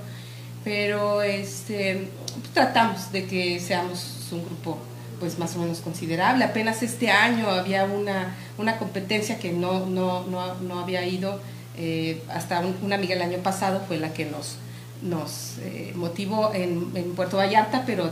pero 0.65 1.23
este, 1.23 2.09
tratamos 2.53 3.11
de 3.13 3.27
que 3.27 3.61
seamos 3.61 4.29
un 4.33 4.45
grupo 4.45 4.79
pues 5.19 5.39
más 5.39 5.57
o 5.57 5.61
menos 5.61 5.81
considerable. 5.81 6.45
Apenas 6.45 6.83
este 6.83 7.11
año 7.11 7.49
había 7.49 7.85
una, 7.85 8.35
una 8.59 8.79
competencia 8.79 9.39
que 9.39 9.53
no, 9.53 9.87
no, 9.87 10.27
no, 10.27 10.55
no 10.57 10.81
había 10.81 11.07
ido, 11.07 11.41
eh, 11.79 12.23
hasta 12.29 12.63
una 12.83 12.97
amiga 12.97 13.15
el 13.15 13.23
año 13.23 13.39
pasado 13.39 13.83
fue 13.87 13.99
la 13.99 14.13
que 14.13 14.27
nos, 14.27 14.57
nos 15.03 15.59
eh, 15.63 15.93
motivó 15.95 16.53
en, 16.55 16.91
en, 16.95 17.15
Puerto 17.15 17.37
Vallarta, 17.37 17.85
pero 17.87 18.11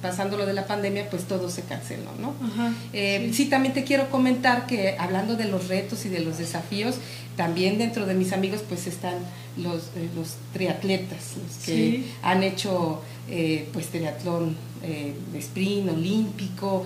pasando 0.00 0.36
lo 0.36 0.46
de 0.46 0.52
la 0.52 0.66
pandemia, 0.66 1.10
pues 1.10 1.24
todo 1.24 1.50
se 1.50 1.62
canceló, 1.62 2.10
¿no? 2.20 2.34
Eh, 2.92 3.30
sí. 3.32 3.46
también 3.46 3.74
te 3.74 3.84
quiero 3.84 4.10
comentar 4.10 4.66
que 4.66 4.96
hablando 4.98 5.36
de 5.36 5.46
los 5.46 5.68
retos 5.68 6.04
y 6.06 6.08
de 6.08 6.20
los 6.20 6.38
desafíos, 6.38 6.96
también 7.36 7.78
dentro 7.78 8.06
de 8.06 8.14
mis 8.14 8.32
amigos 8.32 8.62
pues 8.68 8.86
están 8.86 9.14
los, 9.56 9.84
eh, 9.96 10.08
los 10.14 10.36
triatletas, 10.52 11.34
los 11.36 11.64
que 11.64 12.04
han 12.22 12.42
hecho 12.42 13.02
eh, 13.28 13.68
pues 13.72 13.88
triatlón 13.88 14.56
sprint, 15.36 15.90
olímpico, 15.90 16.84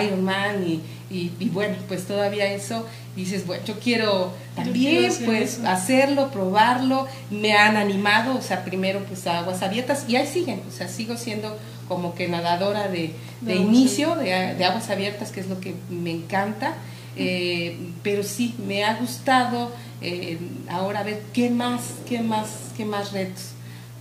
Ironman 0.00 0.62
y, 0.64 0.80
y, 1.10 1.48
bueno, 1.50 1.76
pues 1.86 2.04
todavía 2.06 2.52
eso, 2.52 2.86
dices, 3.14 3.46
bueno, 3.46 3.64
yo 3.64 3.78
quiero 3.78 4.32
también 4.56 5.12
pues 5.24 5.60
hacerlo, 5.60 6.30
probarlo, 6.30 7.06
me 7.30 7.52
han 7.52 7.76
animado, 7.76 8.36
o 8.36 8.42
sea, 8.42 8.64
primero 8.64 9.00
pues 9.04 9.26
a 9.26 9.38
aguas 9.40 9.62
abiertas 9.62 10.06
y 10.08 10.16
ahí 10.16 10.26
siguen, 10.26 10.62
o 10.68 10.72
sea, 10.72 10.88
sigo 10.88 11.16
siendo 11.16 11.56
como 11.88 12.14
que 12.14 12.28
nadadora 12.28 12.88
de, 12.88 13.12
de, 13.40 13.56
inicio, 13.56 14.14
de, 14.16 14.54
de, 14.54 14.64
aguas 14.64 14.90
abiertas, 14.90 15.30
que 15.30 15.40
es 15.40 15.48
lo 15.48 15.60
que 15.60 15.74
me 15.90 16.10
encanta, 16.10 16.74
eh, 17.16 17.76
pero 18.02 18.22
sí, 18.22 18.54
me 18.66 18.84
ha 18.84 18.96
gustado 18.96 19.70
eh, 20.00 20.38
ahora 20.68 21.02
ver 21.02 21.22
qué 21.32 21.50
más, 21.50 21.80
qué 22.08 22.20
más, 22.20 22.48
qué 22.76 22.84
más 22.84 23.12
retos. 23.12 23.50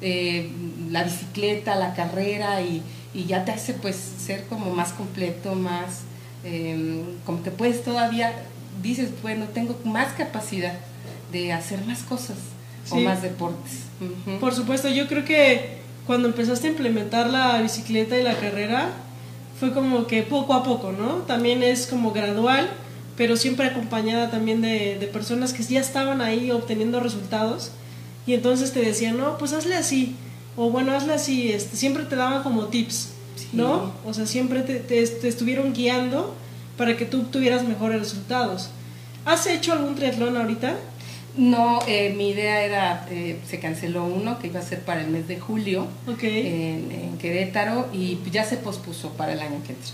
Eh, 0.01 0.49
la 0.91 1.03
bicicleta, 1.03 1.75
la 1.75 1.93
carrera 1.93 2.61
y, 2.61 2.81
y, 3.13 3.25
ya 3.25 3.45
te 3.45 3.51
hace 3.51 3.73
pues 3.73 3.95
ser 3.95 4.45
como 4.47 4.73
más 4.73 4.91
completo, 4.91 5.55
más, 5.55 6.01
como 7.25 7.41
que 7.41 7.51
puedes 7.51 7.83
todavía, 7.85 8.33
dices, 8.81 9.11
bueno, 9.21 9.45
tengo 9.53 9.79
más 9.85 10.11
capacidad 10.13 10.73
de 11.31 11.53
hacer 11.53 11.85
más 11.85 12.01
cosas 12.03 12.37
o 12.89 12.97
más 12.97 13.21
deportes. 13.21 13.83
Por 14.41 14.53
supuesto, 14.53 14.89
yo 14.89 15.07
creo 15.07 15.23
que 15.23 15.82
cuando 16.05 16.27
empezaste 16.27 16.67
a 16.67 16.71
implementar 16.71 17.29
la 17.29 17.61
bicicleta 17.61 18.17
y 18.17 18.23
la 18.23 18.35
carrera, 18.35 18.89
fue 19.59 19.73
como 19.73 20.07
que 20.07 20.23
poco 20.23 20.53
a 20.53 20.63
poco, 20.63 20.91
¿no? 20.91 21.17
También 21.27 21.63
es 21.63 21.87
como 21.87 22.11
gradual, 22.11 22.69
pero 23.15 23.37
siempre 23.37 23.67
acompañada 23.67 24.29
también 24.29 24.61
de, 24.61 24.97
de 24.99 25.07
personas 25.07 25.53
que 25.53 25.63
ya 25.63 25.79
estaban 25.79 26.21
ahí 26.21 26.51
obteniendo 26.51 26.99
resultados 26.99 27.71
y 28.25 28.33
entonces 28.33 28.71
te 28.71 28.81
decían, 28.81 29.17
no, 29.17 29.37
pues 29.37 29.53
hazle 29.53 29.75
así, 29.75 30.15
o 30.55 30.69
bueno, 30.69 30.93
hazle 30.93 31.13
así, 31.13 31.51
este, 31.51 31.75
siempre 31.75 32.05
te 32.05 32.15
daban 32.15 32.43
como 32.43 32.67
tips, 32.67 33.09
¿no? 33.51 33.93
O 34.05 34.13
sea, 34.13 34.25
siempre 34.25 34.61
te, 34.61 34.75
te, 34.75 35.27
estuvieron 35.27 35.73
guiando 35.73 36.35
para 36.77 36.95
que 36.95 37.05
tú 37.05 37.23
tuvieras 37.23 37.67
mejores 37.67 37.99
resultados. 37.99 38.69
¿Has 39.25 39.47
hecho 39.47 39.73
algún 39.73 39.95
triatlón 39.95 40.37
ahorita? 40.37 40.75
No, 41.35 41.79
eh, 41.87 42.13
mi 42.15 42.29
idea 42.29 42.63
era, 42.63 43.07
eh, 43.09 43.39
se 43.47 43.59
canceló 43.59 44.05
uno 44.05 44.37
que 44.37 44.47
iba 44.47 44.59
a 44.59 44.63
ser 44.63 44.81
para 44.81 45.01
el 45.01 45.07
mes 45.07 45.27
de 45.27 45.39
julio 45.39 45.87
en, 46.07 46.91
en, 46.91 47.17
Querétaro 47.17 47.89
y 47.91 48.19
ya 48.31 48.43
se 48.45 48.57
pospuso 48.57 49.09
para 49.13 49.33
el 49.33 49.39
año 49.39 49.61
que 49.65 49.73
entra. 49.73 49.93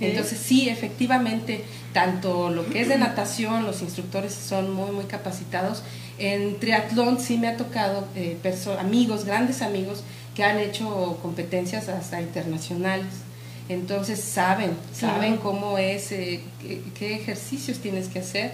Entonces 0.00 0.38
sí, 0.38 0.68
efectivamente, 0.68 1.64
tanto 1.92 2.50
lo 2.50 2.68
que 2.68 2.80
es 2.80 2.88
de 2.88 2.98
natación, 2.98 3.64
los 3.64 3.82
instructores 3.82 4.34
son 4.34 4.72
muy, 4.72 4.90
muy 4.90 5.04
capacitados. 5.04 5.82
En 6.18 6.58
triatlón 6.58 7.20
sí 7.20 7.38
me 7.38 7.48
ha 7.48 7.56
tocado 7.56 8.06
eh, 8.14 8.36
amigos, 8.78 9.24
grandes 9.24 9.62
amigos, 9.62 10.02
que 10.34 10.44
han 10.44 10.58
hecho 10.58 11.18
competencias 11.22 11.88
hasta 11.88 12.20
internacionales. 12.20 13.06
Entonces 13.68 14.20
saben, 14.20 14.70
saben 14.94 15.36
cómo 15.36 15.76
es, 15.76 16.10
eh, 16.12 16.40
qué, 16.98 17.14
ejercicios 17.16 17.78
tienes 17.78 18.08
que 18.08 18.20
hacer. 18.20 18.52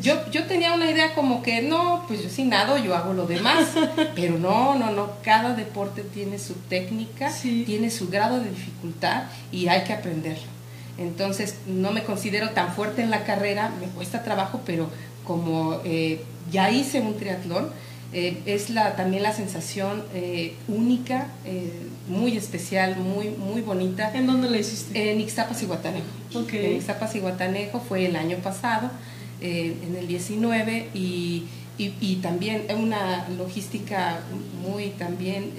Yo, 0.00 0.28
yo 0.30 0.44
tenía 0.46 0.72
una 0.72 0.90
idea 0.90 1.14
como 1.14 1.42
que 1.42 1.62
no, 1.62 2.04
pues 2.08 2.22
yo 2.22 2.28
sin 2.28 2.48
nado, 2.48 2.76
yo 2.76 2.96
hago 2.96 3.12
lo 3.12 3.26
demás. 3.26 3.68
Pero 4.16 4.38
no, 4.38 4.74
no, 4.74 4.90
no, 4.90 5.10
cada 5.22 5.54
deporte 5.54 6.02
tiene 6.02 6.38
su 6.38 6.54
técnica, 6.54 7.32
tiene 7.42 7.90
su 7.90 8.08
grado 8.08 8.40
de 8.40 8.50
dificultad 8.50 9.24
y 9.52 9.68
hay 9.68 9.84
que 9.84 9.92
aprenderlo. 9.92 10.56
Entonces 10.98 11.56
no 11.66 11.92
me 11.92 12.02
considero 12.02 12.50
tan 12.50 12.74
fuerte 12.74 13.02
en 13.02 13.10
la 13.10 13.24
carrera, 13.24 13.70
me 13.80 13.86
cuesta 13.86 14.24
trabajo, 14.24 14.62
pero 14.66 14.90
como 15.24 15.80
eh, 15.84 16.22
ya 16.50 16.70
hice 16.70 17.00
un 17.00 17.16
triatlón, 17.16 17.70
eh, 18.12 18.40
es 18.46 18.70
la, 18.70 18.96
también 18.96 19.22
la 19.22 19.32
sensación 19.32 20.04
eh, 20.14 20.54
única, 20.68 21.26
eh, 21.44 21.70
muy 22.08 22.36
especial, 22.36 22.96
muy, 22.96 23.28
muy 23.30 23.60
bonita. 23.60 24.12
¿En 24.14 24.26
dónde 24.26 24.50
la 24.50 24.58
hiciste? 24.58 25.12
En 25.12 25.20
Ixtapas 25.20 25.62
y 25.62 25.66
Guatanejo. 25.66 26.06
En 26.52 26.76
Ixtapas 26.76 27.14
y 27.16 27.20
Guatanejo 27.20 27.80
fue 27.80 28.06
el 28.06 28.16
año 28.16 28.36
pasado, 28.38 28.90
en 29.40 29.96
el 29.98 30.06
19, 30.06 30.90
y, 30.94 31.44
y, 31.78 31.94
y, 32.00 32.16
también 32.16 32.64
una 32.78 33.28
logística 33.36 34.20
muy 34.62 34.90
también, 34.90 35.52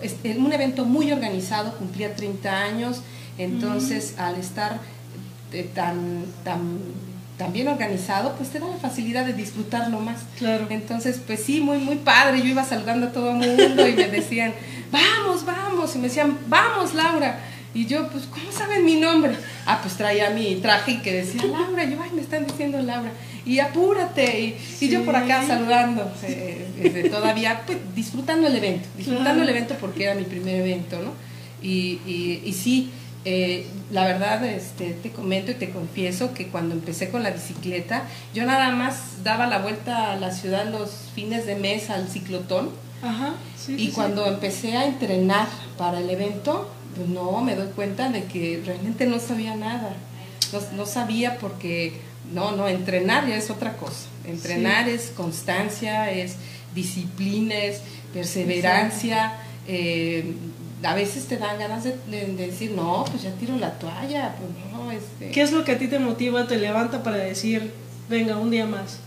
es, 0.00 0.16
un 0.36 0.52
evento 0.52 0.84
muy 0.84 1.10
organizado, 1.10 1.76
cumplía 1.76 2.14
30 2.14 2.56
años, 2.56 3.00
entonces 3.36 4.14
al 4.18 4.36
estar 4.36 4.80
tan, 5.74 6.24
tan 6.44 6.78
también 7.36 7.66
organizado, 7.66 8.34
pues 8.36 8.50
te 8.50 8.60
da 8.60 8.68
la 8.68 8.76
facilidad 8.76 9.26
de 9.26 9.32
disfrutarlo 9.32 9.98
más. 10.00 10.20
Claro. 10.38 10.66
Entonces, 10.70 11.20
pues 11.26 11.42
sí, 11.42 11.60
muy, 11.60 11.78
muy 11.78 11.96
padre. 11.96 12.38
Yo 12.38 12.46
iba 12.46 12.64
saludando 12.64 13.08
a 13.08 13.12
todo 13.12 13.30
el 13.30 13.36
mundo 13.36 13.88
y 13.88 13.92
me 13.94 14.08
decían, 14.08 14.52
vamos, 15.00 15.44
vamos. 15.44 15.94
Y 15.94 15.98
me 15.98 16.08
decían, 16.08 16.38
vamos, 16.46 16.94
Laura. 16.94 17.40
Y 17.74 17.86
yo, 17.86 18.08
pues, 18.08 18.24
¿cómo 18.26 18.52
saben 18.52 18.84
mi 18.84 18.96
nombre? 18.96 19.34
Ah, 19.66 19.80
pues 19.82 19.96
traía 19.96 20.30
mi 20.30 20.56
traje 20.56 20.92
y 20.92 20.98
que 21.02 21.12
decía 21.12 21.44
Laura. 21.50 21.84
Y 21.84 21.90
yo, 21.92 21.98
ay, 22.02 22.10
me 22.14 22.22
están 22.22 22.46
diciendo 22.46 22.80
Laura. 22.80 23.10
Y 23.44 23.58
apúrate. 23.58 24.56
Y, 24.80 24.88
yo 24.88 25.04
por 25.04 25.16
acá 25.16 25.46
saludando. 25.46 26.10
Eh, 26.22 27.08
todavía, 27.10 27.62
pues, 27.66 27.78
disfrutando 27.94 28.46
el 28.46 28.56
evento. 28.56 28.88
Disfrutando 28.96 29.42
el 29.42 29.48
evento 29.48 29.74
porque 29.80 30.04
era 30.04 30.14
mi 30.14 30.24
primer 30.24 30.56
evento, 30.56 31.00
¿no? 31.02 31.12
Y, 31.62 32.00
y, 32.06 32.42
y 32.44 32.52
sí, 32.52 32.90
eh, 33.26 33.66
la 33.90 34.06
verdad, 34.06 34.44
este, 34.44 34.92
te 34.92 35.10
comento 35.10 35.50
y 35.50 35.54
te 35.54 35.70
confieso 35.70 36.34
que 36.34 36.48
cuando 36.48 36.74
empecé 36.74 37.08
con 37.08 37.22
la 37.22 37.30
bicicleta, 37.30 38.04
yo 38.34 38.44
nada 38.44 38.70
más 38.70 39.24
daba 39.24 39.46
la 39.46 39.58
vuelta 39.58 40.12
a 40.12 40.16
la 40.16 40.30
ciudad 40.30 40.70
los 40.70 40.90
fines 41.14 41.46
de 41.46 41.56
mes 41.56 41.88
al 41.90 42.08
ciclotón. 42.08 42.70
Y 43.68 43.90
cuando 43.90 44.26
empecé 44.26 44.76
a 44.76 44.86
entrenar 44.86 45.48
para 45.78 46.00
el 46.00 46.10
evento, 46.10 46.70
pues 46.96 47.08
no, 47.08 47.40
me 47.40 47.54
doy 47.54 47.68
cuenta 47.68 48.10
de 48.10 48.24
que 48.24 48.62
realmente 48.64 49.06
no 49.06 49.18
sabía 49.18 49.56
nada. 49.56 49.94
No, 50.76 50.86
sabía 50.86 51.38
porque, 51.38 51.94
no, 52.32 52.52
no, 52.52 52.68
entrenar 52.68 53.26
ya 53.26 53.36
es 53.36 53.50
otra 53.50 53.76
cosa. 53.76 54.06
Entrenar 54.24 54.88
es 54.88 55.12
constancia, 55.16 56.10
es 56.10 56.36
disciplina, 56.74 57.56
es 57.56 57.80
perseverancia. 58.12 59.34
Eh, 59.66 60.34
a 60.84 60.94
veces 60.94 61.26
te 61.26 61.38
dan 61.38 61.58
ganas 61.58 61.84
de, 61.84 61.96
decir, 62.36 62.72
no, 62.72 63.04
pues 63.10 63.22
ya 63.22 63.32
tiro 63.32 63.56
la 63.56 63.78
toalla, 63.78 64.34
pues 64.36 64.50
no, 64.72 64.90
este... 64.90 65.30
¿Qué 65.30 65.42
es 65.42 65.52
lo 65.52 65.64
que 65.64 65.72
a 65.72 65.78
ti 65.78 65.88
te 65.88 65.98
motiva, 65.98 66.46
te 66.46 66.56
levanta 66.56 67.02
para 67.02 67.16
decir, 67.16 67.72
venga, 68.08 68.36
un 68.36 68.50
día 68.50 68.66
más? 68.66 68.98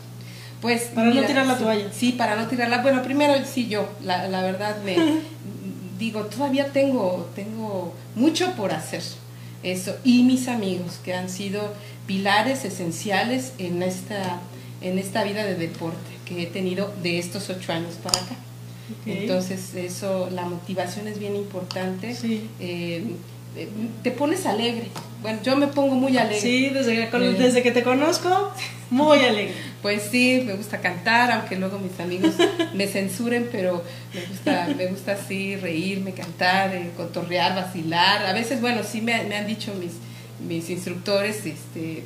Pues... 0.61 0.83
Para 0.93 1.11
no 1.11 1.25
tirar 1.25 1.45
la 1.45 1.57
toalla. 1.57 1.91
Sí, 1.93 2.13
para 2.13 2.35
no 2.35 2.47
tirarla. 2.47 2.81
Bueno, 2.81 3.03
primero 3.03 3.33
sí 3.45 3.67
yo, 3.67 3.89
la, 4.03 4.27
la 4.27 4.41
verdad 4.41 4.77
me... 4.83 4.95
digo, 5.97 6.25
todavía 6.25 6.71
tengo, 6.71 7.29
tengo 7.35 7.93
mucho 8.15 8.53
por 8.53 8.71
hacer. 8.71 9.03
Eso. 9.63 9.95
Y 10.03 10.23
mis 10.23 10.47
amigos, 10.47 10.99
que 11.03 11.13
han 11.13 11.29
sido 11.29 11.73
pilares 12.05 12.63
esenciales 12.63 13.53
en 13.57 13.81
esta, 13.81 14.39
en 14.81 14.99
esta 14.99 15.23
vida 15.23 15.43
de 15.43 15.55
deporte 15.55 16.17
que 16.25 16.43
he 16.43 16.45
tenido 16.45 16.93
de 17.01 17.19
estos 17.19 17.49
ocho 17.49 17.73
años 17.73 17.95
para 18.03 18.19
acá. 18.19 18.35
Entonces, 19.05 19.73
eso, 19.75 20.29
la 20.29 20.45
motivación 20.45 21.07
es 21.07 21.19
bien 21.19 21.35
importante. 21.35 22.11
Eh, 22.11 22.47
eh, 22.59 23.03
te 24.03 24.11
pones 24.11 24.45
alegre. 24.45 24.87
Bueno, 25.21 25.39
yo 25.43 25.55
me 25.55 25.67
pongo 25.67 25.95
muy 25.95 26.17
alegre. 26.17 26.39
Sí, 26.39 26.69
desde 26.69 27.09
que, 27.09 27.17
eh. 27.17 27.35
desde 27.37 27.63
que 27.63 27.71
te 27.71 27.83
conozco, 27.83 28.51
muy 28.89 29.19
alegre. 29.19 29.53
Pues 29.81 30.03
sí, 30.11 30.43
me 30.45 30.53
gusta 30.53 30.79
cantar, 30.79 31.31
aunque 31.31 31.55
luego 31.55 31.79
mis 31.79 31.99
amigos 31.99 32.33
me 32.73 32.87
censuren, 32.87 33.49
pero 33.51 33.83
me 34.13 34.21
gusta, 34.25 34.67
me 34.75 34.87
gusta 34.87 35.13
así 35.13 35.55
reírme, 35.55 36.11
cantar, 36.11 36.71
cotorrear, 36.95 37.55
vacilar. 37.55 38.25
A 38.25 38.33
veces, 38.33 38.61
bueno, 38.61 38.81
sí 38.83 39.01
me, 39.01 39.23
me 39.23 39.35
han 39.35 39.47
dicho 39.47 39.73
mis, 39.75 39.93
mis 40.45 40.69
instructores 40.69 41.45
este, 41.45 42.03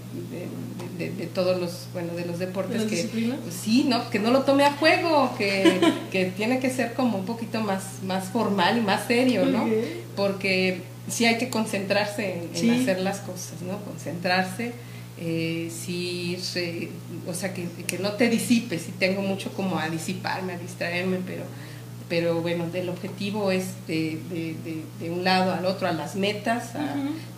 de, 0.97 1.27
todos 1.33 1.59
los 1.59 1.87
bueno 1.93 2.13
de 2.13 2.25
los 2.25 2.39
deportes 2.39 2.83
que 2.83 3.03
pues 3.43 3.55
sí 3.55 3.85
no 3.87 4.09
que 4.09 4.19
no 4.19 4.31
lo 4.31 4.43
tome 4.43 4.63
a 4.63 4.73
juego 4.73 5.35
que, 5.37 5.81
que, 6.11 6.25
tiene 6.25 6.59
que 6.59 6.69
ser 6.69 6.93
como 6.93 7.17
un 7.17 7.25
poquito 7.25 7.59
más 7.61 8.03
más 8.05 8.25
formal 8.29 8.77
y 8.77 8.81
más 8.81 9.07
serio 9.07 9.45
no 9.45 9.67
porque 10.15 10.81
sí 11.11 11.25
hay 11.25 11.37
que 11.37 11.49
concentrarse 11.49 12.47
en, 12.53 12.81
hacer 12.81 12.99
las 12.99 13.19
cosas 13.19 13.61
no 13.67 13.77
concentrarse 13.83 14.73
eh, 15.19 15.69
sí 15.71 16.37
o 17.27 17.33
sea 17.33 17.53
que, 17.53 17.67
que 17.85 17.99
no 17.99 18.13
te 18.13 18.29
disipes 18.29 18.87
y 18.89 18.91
tengo 18.93 19.21
mucho 19.21 19.51
como 19.53 19.77
a 19.77 19.89
disiparme 19.89 20.53
a 20.53 20.57
distraerme 20.57 21.19
pero 21.25 21.43
pero 22.11 22.41
bueno, 22.41 22.65
el 22.73 22.89
objetivo 22.89 23.51
es 23.51 23.67
de, 23.87 24.19
un 25.09 25.23
lado 25.23 25.53
al 25.53 25.65
otro, 25.65 25.87
a 25.87 25.93
las 25.93 26.17
metas, 26.17 26.71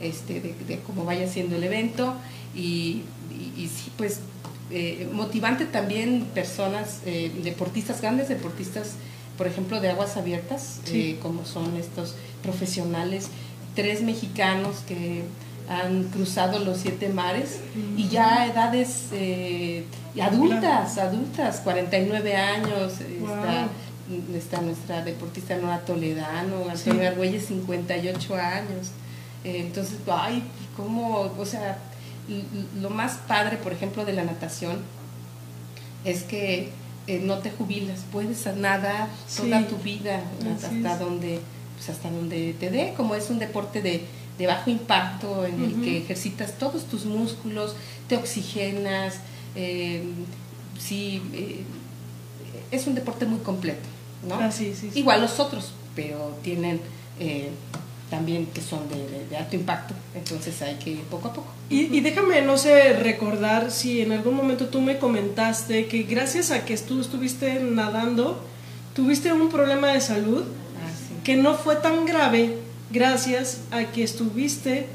este, 0.01 0.39
de, 0.39 0.79
cómo 0.79 1.05
vaya 1.05 1.27
siendo 1.27 1.57
el 1.57 1.63
evento 1.63 2.15
y, 2.55 3.03
sí, 3.55 3.91
pues 3.97 4.21
eh, 4.71 5.07
motivante 5.13 5.65
también 5.65 6.25
personas, 6.33 7.01
eh, 7.05 7.31
deportistas, 7.43 8.01
grandes 8.01 8.29
deportistas, 8.29 8.93
por 9.37 9.45
ejemplo, 9.45 9.79
de 9.79 9.91
aguas 9.91 10.17
abiertas, 10.17 10.79
eh, 10.87 11.19
como 11.21 11.45
son 11.45 11.77
estos 11.77 12.15
profesionales, 12.41 13.27
tres 13.75 14.01
mexicanos 14.01 14.77
que 14.87 15.23
han 15.69 16.03
cruzado 16.05 16.59
los 16.59 16.77
siete 16.77 17.09
mares 17.09 17.59
y 17.95 18.09
ya 18.09 18.45
edades 18.45 19.09
adultas, 20.19 20.97
adultas, 20.97 21.61
49 21.61 22.35
años, 22.35 22.93
está 24.35 24.61
nuestra 24.61 25.03
deportista 25.03 25.55
Nora 25.57 25.79
Toledano, 25.79 26.69
Antonio 26.69 27.01
sí. 27.01 27.05
Argüelles, 27.05 27.45
58 27.45 28.35
años. 28.35 28.91
Eh, 29.43 29.61
entonces, 29.61 29.97
ay, 30.11 30.43
cómo, 30.75 31.31
o 31.37 31.45
sea, 31.45 31.77
lo 32.81 32.89
más 32.89 33.19
padre, 33.27 33.57
por 33.57 33.73
ejemplo, 33.73 34.05
de 34.05 34.13
la 34.13 34.23
natación 34.23 34.77
es 36.05 36.23
que 36.23 36.69
eh, 37.07 37.19
no 37.23 37.39
te 37.39 37.51
jubilas, 37.51 38.01
puedes 38.11 38.45
nadar 38.55 39.07
toda 39.35 39.67
tu 39.67 39.77
vida 39.77 40.21
hasta 40.55 40.97
donde, 40.97 41.39
pues 41.83 41.97
hasta 41.97 42.09
donde 42.09 42.53
te 42.59 42.69
dé, 42.69 42.93
como 42.95 43.15
es 43.15 43.29
un 43.29 43.39
deporte 43.39 43.81
de, 43.81 44.01
bajo 44.47 44.69
impacto 44.69 45.45
en 45.45 45.63
el 45.63 45.81
que 45.81 45.97
ejercitas 45.97 46.57
todos 46.57 46.83
tus 46.85 47.05
músculos, 47.05 47.75
te 48.07 48.17
oxigenas, 48.17 49.15
eh, 49.55 50.03
sí, 50.77 51.21
es 52.71 52.87
un 52.87 52.95
deporte 52.95 53.25
muy 53.25 53.39
completo. 53.39 53.87
¿no? 54.27 54.35
Ah, 54.35 54.49
Igual 54.95 55.21
los 55.21 55.39
otros, 55.39 55.71
pero 55.95 56.37
tienen 56.41 56.81
eh, 57.19 57.49
también 58.09 58.45
que 58.47 58.61
son 58.61 58.81
de, 58.89 59.37
alto 59.37 59.55
impacto, 59.55 59.93
entonces 60.13 60.61
hay 60.61 60.75
que 60.75 60.91
ir 60.91 61.01
poco 61.03 61.29
a 61.29 61.33
poco. 61.33 61.47
Y, 61.69 61.99
déjame, 62.01 62.41
no 62.41 62.57
sé, 62.57 62.93
recordar 62.93 63.71
si 63.71 64.01
en 64.01 64.11
algún 64.11 64.35
momento 64.35 64.67
tú 64.67 64.81
me 64.81 64.99
comentaste 64.99 65.87
que 65.87 66.03
gracias 66.03 66.51
a 66.51 66.65
que 66.65 66.77
tú 66.77 67.01
estuviste 67.01 67.59
nadando, 67.61 68.43
tuviste 68.93 69.33
un 69.33 69.49
problema 69.49 69.87
de 69.87 70.01
salud 70.01 70.43
que 71.23 71.35
no 71.35 71.55
fue 71.55 71.75
tan 71.77 72.05
grave 72.05 72.57
gracias 72.91 73.61
a 73.71 73.85
que 73.85 74.03
estuviste 74.03 74.87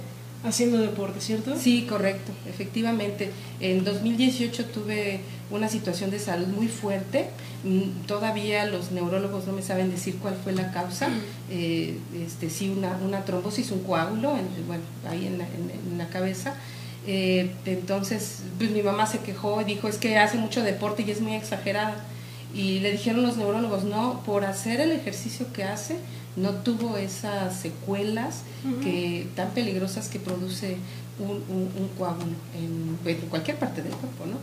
haciendo 0.44 0.78
deporte, 0.78 1.20
¿cierto? 1.20 1.56
Sí, 1.58 1.86
correcto, 1.88 2.32
efectivamente. 2.48 3.30
En 3.60 3.84
2018 3.84 4.66
tuve 4.66 5.20
una 5.50 5.68
situación 5.68 6.10
de 6.10 6.18
salud 6.18 6.46
muy 6.46 6.68
fuerte. 6.68 7.30
Mm, 7.64 8.06
todavía 8.06 8.64
los 8.66 8.92
neurólogos 8.92 9.46
no 9.46 9.52
me 9.52 9.62
saben 9.62 9.90
decir 9.90 10.16
cuál 10.22 10.36
fue 10.42 10.52
la 10.52 10.70
causa. 10.70 11.08
Eh, 11.50 11.98
este, 12.24 12.50
sí, 12.50 12.70
una, 12.70 12.96
una 13.04 13.24
trombosis, 13.24 13.70
un 13.72 13.82
coágulo, 13.82 14.36
bueno, 14.66 14.84
ahí 15.08 15.26
en 15.26 15.38
la, 15.38 15.44
en, 15.44 15.98
la 15.98 16.08
cabeza. 16.08 16.54
Eh, 17.06 17.50
entonces, 17.64 18.42
pues 18.58 18.70
mi 18.70 18.82
mamá 18.82 19.06
se 19.06 19.18
quejó 19.18 19.60
y 19.62 19.64
dijo, 19.64 19.88
es 19.88 19.96
que 19.96 20.18
hace 20.18 20.36
mucho 20.36 20.62
deporte 20.62 21.02
y 21.06 21.10
es 21.10 21.20
muy 21.20 21.34
exagerada. 21.34 22.04
Y 22.54 22.80
le 22.80 22.92
dijeron 22.92 23.22
los 23.22 23.36
neurólogos, 23.36 23.84
no, 23.84 24.22
por 24.24 24.44
hacer 24.44 24.80
el 24.80 24.92
ejercicio 24.92 25.52
que 25.52 25.64
hace, 25.64 25.96
no 26.36 26.50
tuvo 26.50 26.96
esas 26.96 27.58
secuelas 27.58 28.42
que, 28.82 29.26
tan 29.34 29.50
peligrosas 29.50 30.08
que 30.08 30.18
produce 30.18 30.76
un, 31.18 31.42
un, 31.48 31.88
coágulo 31.98 32.32
en, 32.56 32.96
cualquier 33.28 33.56
parte 33.56 33.82
del 33.82 33.92
cuerpo, 33.92 34.26
¿no? 34.26 34.38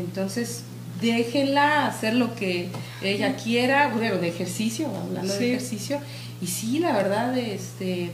Entonces, 0.00 0.62
déjenla 1.00 1.86
hacer 1.86 2.14
lo 2.14 2.34
que 2.34 2.68
ella 3.02 3.36
quiera, 3.36 3.88
bueno, 3.88 4.18
de 4.18 4.28
ejercicio, 4.28 4.88
hablando 4.88 5.32
de 5.34 5.54
ejercicio, 5.54 6.00
y 6.40 6.46
sí, 6.46 6.78
la 6.78 6.92
verdad, 6.92 7.36
este, 7.36 8.10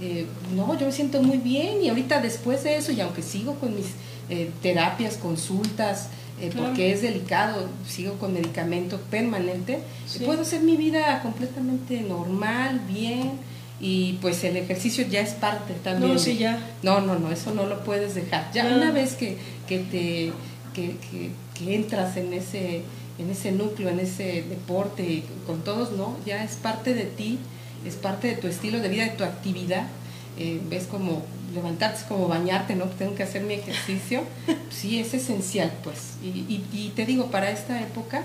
eh, 0.00 0.26
no, 0.54 0.78
yo 0.78 0.86
me 0.86 0.92
siento 0.92 1.22
muy 1.22 1.38
bien, 1.38 1.82
y 1.82 1.88
ahorita 1.88 2.20
después 2.20 2.64
de 2.64 2.76
eso, 2.76 2.92
y 2.92 3.00
aunque 3.00 3.22
sigo 3.22 3.56
con 3.56 3.74
mis 3.74 3.86
eh, 4.28 4.50
terapias, 4.62 5.16
consultas, 5.16 6.08
eh, 6.40 6.52
porque 6.56 6.92
es 6.92 7.02
delicado, 7.02 7.68
sigo 7.88 8.14
con 8.14 8.34
medicamento 8.34 8.98
permanente, 9.10 9.80
puedo 10.24 10.42
hacer 10.42 10.60
mi 10.62 10.76
vida 10.76 11.22
completamente 11.22 12.00
normal, 12.02 12.80
bien, 12.86 13.32
y 13.80 14.14
pues 14.22 14.44
el 14.44 14.56
ejercicio 14.56 15.06
ya 15.08 15.20
es 15.20 15.32
parte 15.32 15.74
también. 15.82 16.12
No, 16.12 16.18
sí, 16.18 16.38
ya. 16.38 16.58
No, 16.82 17.00
no, 17.00 17.18
no, 17.18 17.30
eso 17.30 17.54
no 17.54 17.66
lo 17.66 17.84
puedes 17.84 18.14
dejar. 18.14 18.50
Ya 18.52 18.66
una 18.66 18.90
vez 18.90 19.14
que, 19.14 19.36
que 19.66 19.78
te 19.78 20.32
que, 20.74 20.96
que, 21.54 21.74
entras 21.74 22.16
en 22.18 22.32
ese, 22.34 22.82
en 23.18 23.30
ese 23.30 23.52
núcleo, 23.52 23.88
en 23.88 24.00
ese 24.00 24.42
deporte 24.42 25.22
con 25.46 25.62
todos, 25.62 25.92
no, 25.92 26.16
ya 26.26 26.44
es 26.44 26.56
parte 26.56 26.92
de 26.92 27.04
ti, 27.04 27.38
es 27.86 27.94
parte 27.94 28.28
de 28.28 28.34
tu 28.34 28.46
estilo 28.46 28.80
de 28.80 28.88
vida, 28.88 29.04
de 29.04 29.10
tu 29.10 29.24
actividad. 29.24 29.86
Eh, 30.38 30.60
ves 30.68 30.84
como 30.84 31.22
levantarte, 31.56 32.02
como 32.08 32.28
bañarte, 32.28 32.76
¿no? 32.76 32.84
Tengo 32.84 33.14
que 33.14 33.22
hacer 33.22 33.42
mi 33.42 33.54
ejercicio. 33.54 34.22
Sí, 34.70 34.98
es 34.98 35.14
esencial, 35.14 35.72
pues. 35.82 36.16
Y, 36.22 36.62
y, 36.72 36.92
te 36.94 37.06
digo, 37.06 37.30
para 37.30 37.50
esta 37.50 37.80
época, 37.80 38.24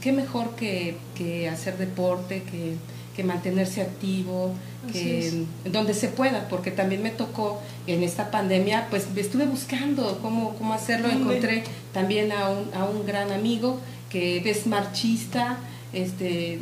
qué 0.00 0.12
mejor 0.12 0.54
que, 0.54 0.96
que 1.16 1.48
hacer 1.48 1.76
deporte, 1.76 2.44
que, 2.44 2.76
que 3.16 3.24
mantenerse 3.24 3.82
activo, 3.82 4.54
que 4.92 5.44
donde 5.64 5.94
se 5.94 6.08
pueda, 6.08 6.48
porque 6.48 6.70
también 6.70 7.02
me 7.02 7.10
tocó 7.10 7.60
en 7.88 8.04
esta 8.04 8.30
pandemia, 8.30 8.86
pues 8.90 9.08
estuve 9.16 9.46
buscando 9.46 10.20
cómo, 10.22 10.54
cómo 10.54 10.72
hacerlo, 10.72 11.08
encontré 11.10 11.64
también 11.92 12.30
a 12.30 12.50
un, 12.50 12.72
a 12.74 12.84
un 12.84 13.04
gran 13.04 13.32
amigo 13.32 13.80
que 14.08 14.48
es 14.48 14.66
marchista, 14.68 15.58
este, 15.92 16.60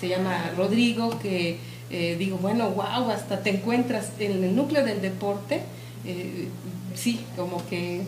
se 0.00 0.08
llama 0.08 0.52
Rodrigo, 0.56 1.18
que 1.18 1.58
eh, 1.92 2.16
digo, 2.18 2.38
bueno, 2.38 2.70
wow, 2.70 3.10
hasta 3.10 3.42
te 3.42 3.50
encuentras 3.50 4.10
en 4.18 4.42
el 4.42 4.56
núcleo 4.56 4.84
del 4.84 5.00
deporte, 5.00 5.60
eh, 6.04 6.48
sí, 6.94 7.20
como 7.36 7.64
que 7.68 8.02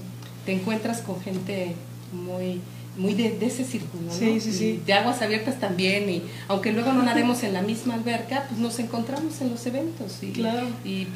te 0.47 0.53
encuentras 0.53 1.01
con 1.03 1.21
gente 1.21 1.75
muy 2.13 2.61
muy 2.97 3.15
de, 3.15 3.37
ese 3.45 3.65
círculo, 3.65 4.05
¿no? 4.05 4.13
Sí, 4.13 4.41
sí, 4.41 4.53
sí. 4.53 4.81
De 4.87 4.93
aguas 4.93 5.21
abiertas 5.21 5.59
también, 5.59 6.09
y 6.09 6.23
aunque 6.49 6.73
luego 6.73 6.93
no 6.93 7.03
nademos 7.03 7.43
en 7.43 7.53
la 7.53 7.63
misma 7.63 7.95
alberca, 7.95 8.45
pues 8.49 8.61
nos 8.61 8.79
encontramos 8.79 9.41
en 9.41 9.51
los 9.51 9.67
eventos. 9.67 10.23
Y, 10.23 10.31
claro. 10.31 10.69
Y, 10.85 11.09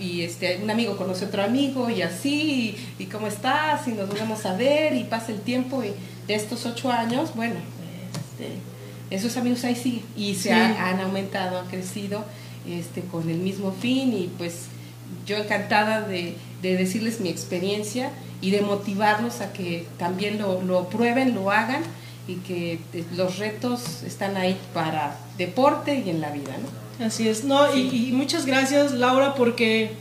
y, 0.00 0.22
este, 0.22 0.60
un 0.62 0.70
amigo 0.70 0.96
conoce 0.96 1.26
a 1.26 1.28
otro 1.28 1.42
amigo, 1.42 1.90
y 1.90 2.02
así, 2.02 2.76
y, 2.98 3.04
cómo 3.06 3.26
estás, 3.26 3.86
y 3.88 3.92
nos 3.92 4.08
volvemos 4.08 4.44
a 4.46 4.56
ver, 4.56 4.94
y 4.94 5.04
pasa 5.04 5.32
el 5.32 5.40
tiempo, 5.40 5.82
y 5.84 5.92
de 6.26 6.34
estos 6.34 6.64
ocho 6.64 6.90
años, 6.90 7.34
bueno, 7.34 7.56
este, 8.14 8.54
esos 9.14 9.36
amigos 9.36 9.64
ahí 9.64 9.76
sí, 9.76 10.02
y 10.16 10.34
se 10.34 10.52
han, 10.52 11.00
aumentado, 11.00 11.58
han 11.58 11.66
crecido 11.66 12.24
este, 12.68 13.02
con 13.02 13.28
el 13.28 13.38
mismo 13.38 13.72
fin, 13.72 14.12
y 14.12 14.30
pues 14.38 14.66
yo 15.26 15.36
encantada 15.36 16.02
de, 16.02 16.36
de 16.62 16.76
decirles 16.76 17.20
mi 17.20 17.28
experiencia 17.28 18.10
y 18.40 18.50
de 18.50 18.62
motivarlos 18.62 19.40
a 19.40 19.52
que 19.52 19.86
también 19.98 20.38
lo, 20.38 20.62
lo 20.62 20.88
prueben, 20.88 21.34
lo 21.34 21.50
hagan 21.50 21.82
y 22.28 22.36
que 22.36 22.80
eh, 22.92 23.04
los 23.16 23.38
retos 23.38 24.02
están 24.04 24.36
ahí 24.36 24.58
para 24.72 25.16
deporte 25.38 26.02
y 26.04 26.10
en 26.10 26.20
la 26.20 26.30
vida, 26.30 26.52
¿no? 26.58 26.82
Así 27.06 27.28
es, 27.28 27.44
no, 27.44 27.74
y, 27.74 28.12
muchas 28.12 28.46
gracias 28.46 28.92
Laura 28.92 29.34
porque 29.34 29.92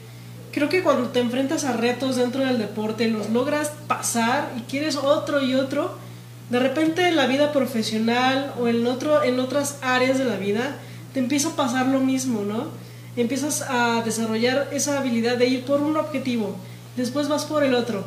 creo 0.52 0.70
que 0.70 0.84
cuando 0.84 1.10
te 1.10 1.20
enfrentas 1.20 1.64
a 1.64 1.74
retos 1.74 2.18
dentro 2.18 2.46
del 2.46 2.58
deporte, 2.58 3.08
los 3.08 3.30
logras 3.30 3.72
pasar 3.88 4.52
y 4.58 4.62
quieres 4.62 4.98
otro 4.98 5.42
y 5.42 5.56
otro, 5.56 5.96
de 6.52 6.60
repente 6.60 7.08
en 7.08 7.16
la 7.16 7.28
vida 7.28 7.54
profesional 7.54 8.54
o 8.60 8.68
en, 8.68 8.86
otro, 8.86 9.24
en 9.24 9.40
otras 9.40 9.78
áreas 9.82 10.18
de 10.18 10.26
la 10.26 10.36
vida, 10.36 10.76
te 11.14 11.20
empieza 11.20 11.50
a 11.50 11.56
pasar 11.56 11.88
lo 11.88 12.02
mismo, 12.02 12.42
¿no? 12.42 12.68
Empiezas 13.16 13.64
a 13.70 14.02
desarrollar 14.04 14.68
esa 14.72 15.00
habilidad 15.00 15.38
de 15.38 15.48
ir 15.48 15.64
por 15.64 15.82
un 15.82 15.96
objetivo, 15.96 16.56
después 16.98 17.30
vas 17.30 17.46
por 17.46 17.64
el 17.64 17.74
otro, 17.74 18.04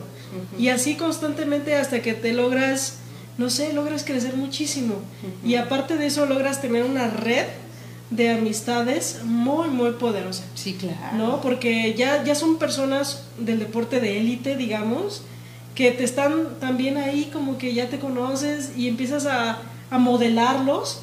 y 0.58 0.68
así 0.68 0.94
constantemente 0.96 1.74
hasta 1.74 2.02
que 2.02 2.12
te 2.12 2.32
logras, 2.32 2.98
no 3.38 3.48
sé, 3.48 3.72
logras 3.72 4.04
crecer 4.04 4.36
muchísimo. 4.36 4.96
Y 5.44 5.54
aparte 5.54 5.96
de 5.96 6.06
eso 6.06 6.26
logras 6.26 6.60
tener 6.60 6.84
una 6.84 7.08
red 7.08 7.46
de 8.10 8.30
amistades 8.30 9.20
muy, 9.24 9.68
muy 9.68 9.92
poderosa. 9.92 10.44
Sí, 10.54 10.74
claro. 10.74 11.16
¿No? 11.16 11.40
Porque 11.40 11.94
ya, 11.94 12.22
ya 12.24 12.34
son 12.34 12.58
personas 12.58 13.24
del 13.38 13.58
deporte 13.58 14.00
de 14.00 14.18
élite, 14.20 14.56
digamos, 14.56 15.22
que 15.74 15.90
te 15.90 16.04
están 16.04 16.60
también 16.60 16.96
ahí 16.96 17.30
como 17.32 17.58
que 17.58 17.74
ya 17.74 17.88
te 17.88 17.98
conoces 17.98 18.72
y 18.76 18.88
empiezas 18.88 19.26
a, 19.26 19.58
a 19.90 19.98
modelarlos 19.98 21.00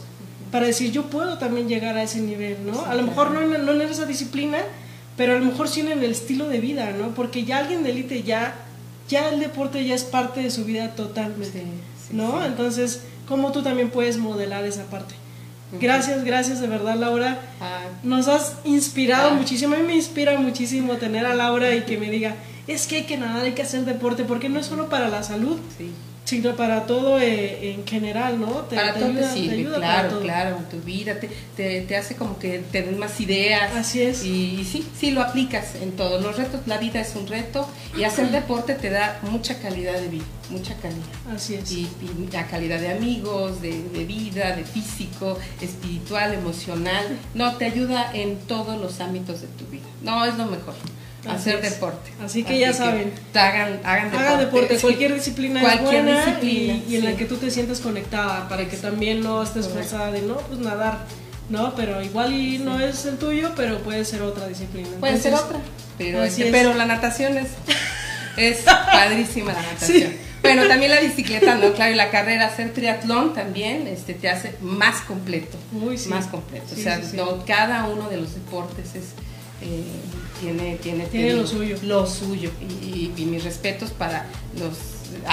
para 0.52 0.66
decir 0.66 0.92
yo 0.92 1.04
puedo 1.04 1.38
también 1.38 1.68
llegar 1.68 1.98
a 1.98 2.04
ese 2.04 2.22
nivel, 2.22 2.58
¿no? 2.66 2.86
a 2.86 2.96
lo 2.96 3.04
mejor 3.04 3.32
no, 3.32 3.42
no 3.42 3.72
en 3.72 3.82
esa 3.82 4.06
disciplina, 4.06 4.60
pero 5.18 5.34
a 5.36 5.40
lo 5.40 5.46
mejor 5.46 5.68
sí 5.68 5.82
en 5.82 5.92
el 5.92 6.04
estilo 6.12 6.48
de 6.48 6.60
vida, 6.60 6.92
¿no? 6.98 7.10
Porque 7.10 7.44
ya 7.44 7.60
alguien 7.60 7.84
de 7.84 7.92
élite 7.92 8.24
ya 8.24 8.56
ya 9.08 9.30
el 9.30 9.40
deporte 9.40 9.86
ya 9.86 9.94
es 9.94 10.04
parte 10.04 10.42
de 10.42 10.50
su 10.50 10.64
vida 10.64 10.96
totalmente, 10.96 11.64
¿no? 12.12 12.44
Entonces, 12.46 13.04
¿cómo 13.28 13.52
tú 13.52 13.62
también 13.62 13.90
puedes 13.90 14.18
modelar 14.18 14.66
esa 14.66 14.86
parte? 14.86 15.16
Gracias, 15.80 16.24
gracias 16.24 16.60
de 16.60 16.68
verdad 16.68 16.96
Laura. 16.96 17.40
Ah. 17.60 17.84
Nos 18.04 18.28
has 18.28 18.56
inspirado 18.64 19.30
ah. 19.32 19.34
muchísimo, 19.34 19.76
a 19.76 19.80
mí 19.80 19.84
me 19.86 19.96
inspira 19.96 20.38
muchísimo 20.38 20.96
tener 20.96 21.26
a 21.26 21.36
Laura 21.36 21.76
y 21.76 21.82
que 21.82 21.98
me 21.98 22.10
diga, 22.10 22.36
es 22.72 22.88
que 22.88 22.98
hay 22.98 23.04
que 23.04 23.18
nadar, 23.18 23.44
hay 23.44 23.54
que 23.54 23.62
hacer 23.62 23.86
deporte, 23.86 24.24
porque 24.24 24.50
no 24.50 24.60
es 24.60 24.66
solo 24.66 24.90
para 24.90 25.10
la 25.10 25.24
salud, 25.24 25.60
sí 25.78 25.92
sino 26.32 26.56
para 26.56 26.86
todo 26.86 27.20
eh, 27.20 27.74
en 27.74 27.86
general, 27.86 28.40
¿no? 28.40 28.48
Te, 28.62 28.78
para 28.78 28.94
todo 28.94 29.10
ayuda, 29.10 29.34
te 29.34 29.40
sirve, 29.40 29.76
claro, 29.76 30.22
claro, 30.22 30.58
en 30.58 30.66
tu 30.70 30.80
vida, 30.86 31.20
te, 31.20 31.82
te, 31.82 31.98
hace 31.98 32.16
como 32.16 32.40
que 32.40 32.60
te 32.60 32.84
den 32.84 32.98
más 33.00 33.20
ideas. 33.20 33.76
Así 33.76 34.02
es. 34.02 34.24
Y, 34.24 34.64
sí, 34.64 34.88
sí, 34.98 35.12
lo 35.12 35.22
aplicas 35.22 35.76
en 35.76 35.92
todos 35.92 36.24
los 36.24 36.38
retos, 36.38 36.62
la 36.68 36.78
vida 36.78 37.02
es 37.02 37.16
un 37.16 37.28
reto 37.28 37.68
y 37.98 38.06
hacer 38.06 38.32
deporte 38.32 38.76
te 38.76 38.90
da 38.90 39.20
mucha 39.24 39.60
calidad 39.60 40.00
de 40.00 40.08
vida, 40.08 40.24
mucha 40.50 40.76
calidad. 40.76 41.04
Así 41.36 41.56
es. 41.56 41.70
Y, 41.72 41.90
la 42.32 42.48
calidad 42.48 42.80
de 42.80 42.92
amigos, 42.92 43.62
de, 43.62 43.84
de, 43.90 44.06
vida, 44.06 44.56
de 44.56 44.64
físico, 44.64 45.38
espiritual, 45.60 46.34
emocional, 46.34 47.08
no, 47.34 47.58
te 47.58 47.66
ayuda 47.66 48.10
en 48.14 48.38
todos 48.48 48.80
los 48.80 49.02
ámbitos 49.02 49.42
de 49.42 49.48
tu 49.48 49.66
vida. 49.66 49.84
No, 50.02 50.24
es 50.24 50.38
lo 50.38 50.46
mejor 50.46 50.76
hacer 51.28 51.62
deporte. 51.62 52.12
Así 52.24 52.44
que 52.44 52.58
ya 52.58 52.74
saben. 52.74 53.14
hagan, 53.34 53.80
hagan 53.84 54.12
deporte. 54.12 54.28
Hagan 54.28 54.40
deporte, 54.40 54.78
cualquier 54.80 55.14
disciplina 55.14 55.62
cualquier 55.62 56.06
disciplina, 56.06 56.84
y, 56.88 56.96
en 56.96 57.06
la 57.06 57.16
que 57.16 57.26
tú 57.26 57.38
te 57.38 57.52
sientas 57.52 57.80
conectada 57.80 58.48
para 58.50 58.68
que 58.68 58.78
también 58.78 59.22
no 59.22 59.44
estés 59.44 59.68
forzada 59.68 60.12
de 60.12 60.22
no, 60.22 60.38
pues 60.38 60.60
nadar, 60.60 61.06
¿no? 61.50 61.76
Pero 61.76 62.02
igual 62.02 62.34
y 62.34 62.58
no 62.58 62.80
es 62.80 63.06
el 63.06 63.18
tuyo, 63.18 63.52
pero 63.56 63.80
puede 63.80 64.04
ser 64.06 64.22
otra 64.22 64.48
disciplina. 64.48 64.90
Puede 65.00 65.18
ser 65.18 65.34
otra, 65.34 65.60
pero, 65.98 66.24
pero 66.52 66.74
la 66.74 66.86
natación 66.86 67.38
es, 67.38 67.50
es 68.38 68.60
padrísima 68.62 69.54
la 69.54 69.62
natación. 69.62 70.32
Bueno, 70.42 70.68
también 70.68 70.90
la 70.90 71.00
bicicleta, 71.00 71.56
¿no? 71.56 71.72
Claro, 71.74 71.92
y 71.92 71.96
la 71.96 72.10
carrera, 72.10 72.48
hacer 72.48 72.74
triatlón 72.74 73.34
también 73.34 73.86
este, 73.86 74.16
te 74.16 74.28
hace 74.28 74.56
más 74.62 75.02
completo. 75.02 75.58
Muy 75.72 75.98
Más 76.08 76.26
completo. 76.26 76.66
o 76.74 76.76
sea, 76.76 77.00
cada 77.46 77.88
uno 77.88 78.10
de 78.10 78.18
los 78.18 78.34
deportes 78.34 78.96
es 78.96 79.14
eh, 79.62 79.84
tiene, 80.40 80.78
tiene, 80.78 81.06
tiene, 81.06 81.34
lo 81.34 81.48
suyo. 81.48 81.78
Lo 81.84 82.08
suyo. 82.08 82.50
Y, 82.62 83.12
mis 83.26 83.44
respetos 83.44 83.92
para 83.92 84.26
los 84.58 84.78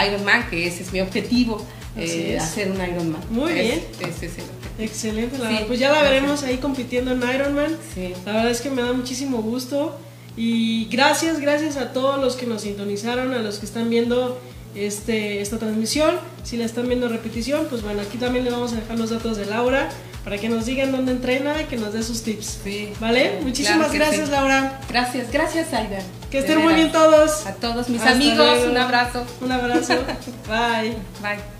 Ironman, 0.06 0.48
que 0.50 0.66
ese 0.66 0.82
es 0.82 0.92
mi 0.92 1.00
objetivo. 1.00 1.64
Eh, 1.96 2.38
hacer 2.38 2.70
un 2.70 2.76
Ironman. 2.76 3.20
Muy 3.30 3.52
bien. 3.52 3.84
Ese 4.00 4.26
es 4.26 4.38
el 4.38 4.44
Excelente, 4.78 5.36
pues 5.66 5.80
ya 5.80 5.90
la 5.90 6.02
veremos 6.02 6.44
ahí 6.44 6.58
compitiendo 6.58 7.10
en 7.10 7.18
Ironman. 7.18 7.76
La 8.24 8.32
verdad 8.32 8.50
es 8.50 8.60
que 8.60 8.70
me 8.70 8.82
da 8.82 8.92
muchísimo 8.92 9.42
gusto. 9.42 9.98
Y 10.36 10.84
gracias, 10.84 11.40
gracias 11.40 11.76
a 11.76 11.92
todos 11.92 12.20
los 12.20 12.36
que 12.36 12.46
nos 12.46 12.62
sintonizaron, 12.62 13.34
a 13.34 13.38
los 13.38 13.58
que 13.58 13.66
están 13.66 13.90
viendo 13.90 14.40
este, 14.76 15.40
esta 15.40 15.58
transmisión. 15.58 16.14
Si 16.44 16.56
la 16.56 16.64
están 16.64 16.86
viendo 16.86 17.08
repetición, 17.08 17.66
pues 17.68 17.82
bueno, 17.82 18.02
aquí 18.02 18.18
también 18.18 18.44
le 18.44 18.52
vamos 18.52 18.72
a 18.72 18.76
dejar 18.76 18.98
los 18.98 19.10
datos 19.10 19.36
de 19.36 19.46
Laura 19.46 19.90
para 20.28 20.38
que 20.38 20.50
nos 20.50 20.66
digan 20.66 20.92
dónde 20.92 21.12
entrena 21.12 21.62
y 21.62 21.64
que 21.64 21.78
nos 21.78 21.94
dé 21.94 22.02
sus 22.02 22.22
tips. 22.22 22.60
Sí. 22.62 22.92
¿Vale? 23.00 23.38
Muchísimas 23.40 23.90
gracias, 23.90 24.28
Laura. 24.28 24.78
Gracias, 24.86 25.32
gracias, 25.32 25.72
Aida. 25.72 26.00
Que 26.30 26.40
estén 26.40 26.60
muy 26.60 26.74
bien 26.74 26.92
todos. 26.92 27.46
A 27.46 27.54
todos 27.54 27.88
mis 27.88 28.02
amigos, 28.02 28.66
un 28.68 28.76
abrazo. 28.76 29.24
Un 29.40 29.52
abrazo. 29.52 29.94
Bye. 30.46 30.96
Bye. 31.22 31.57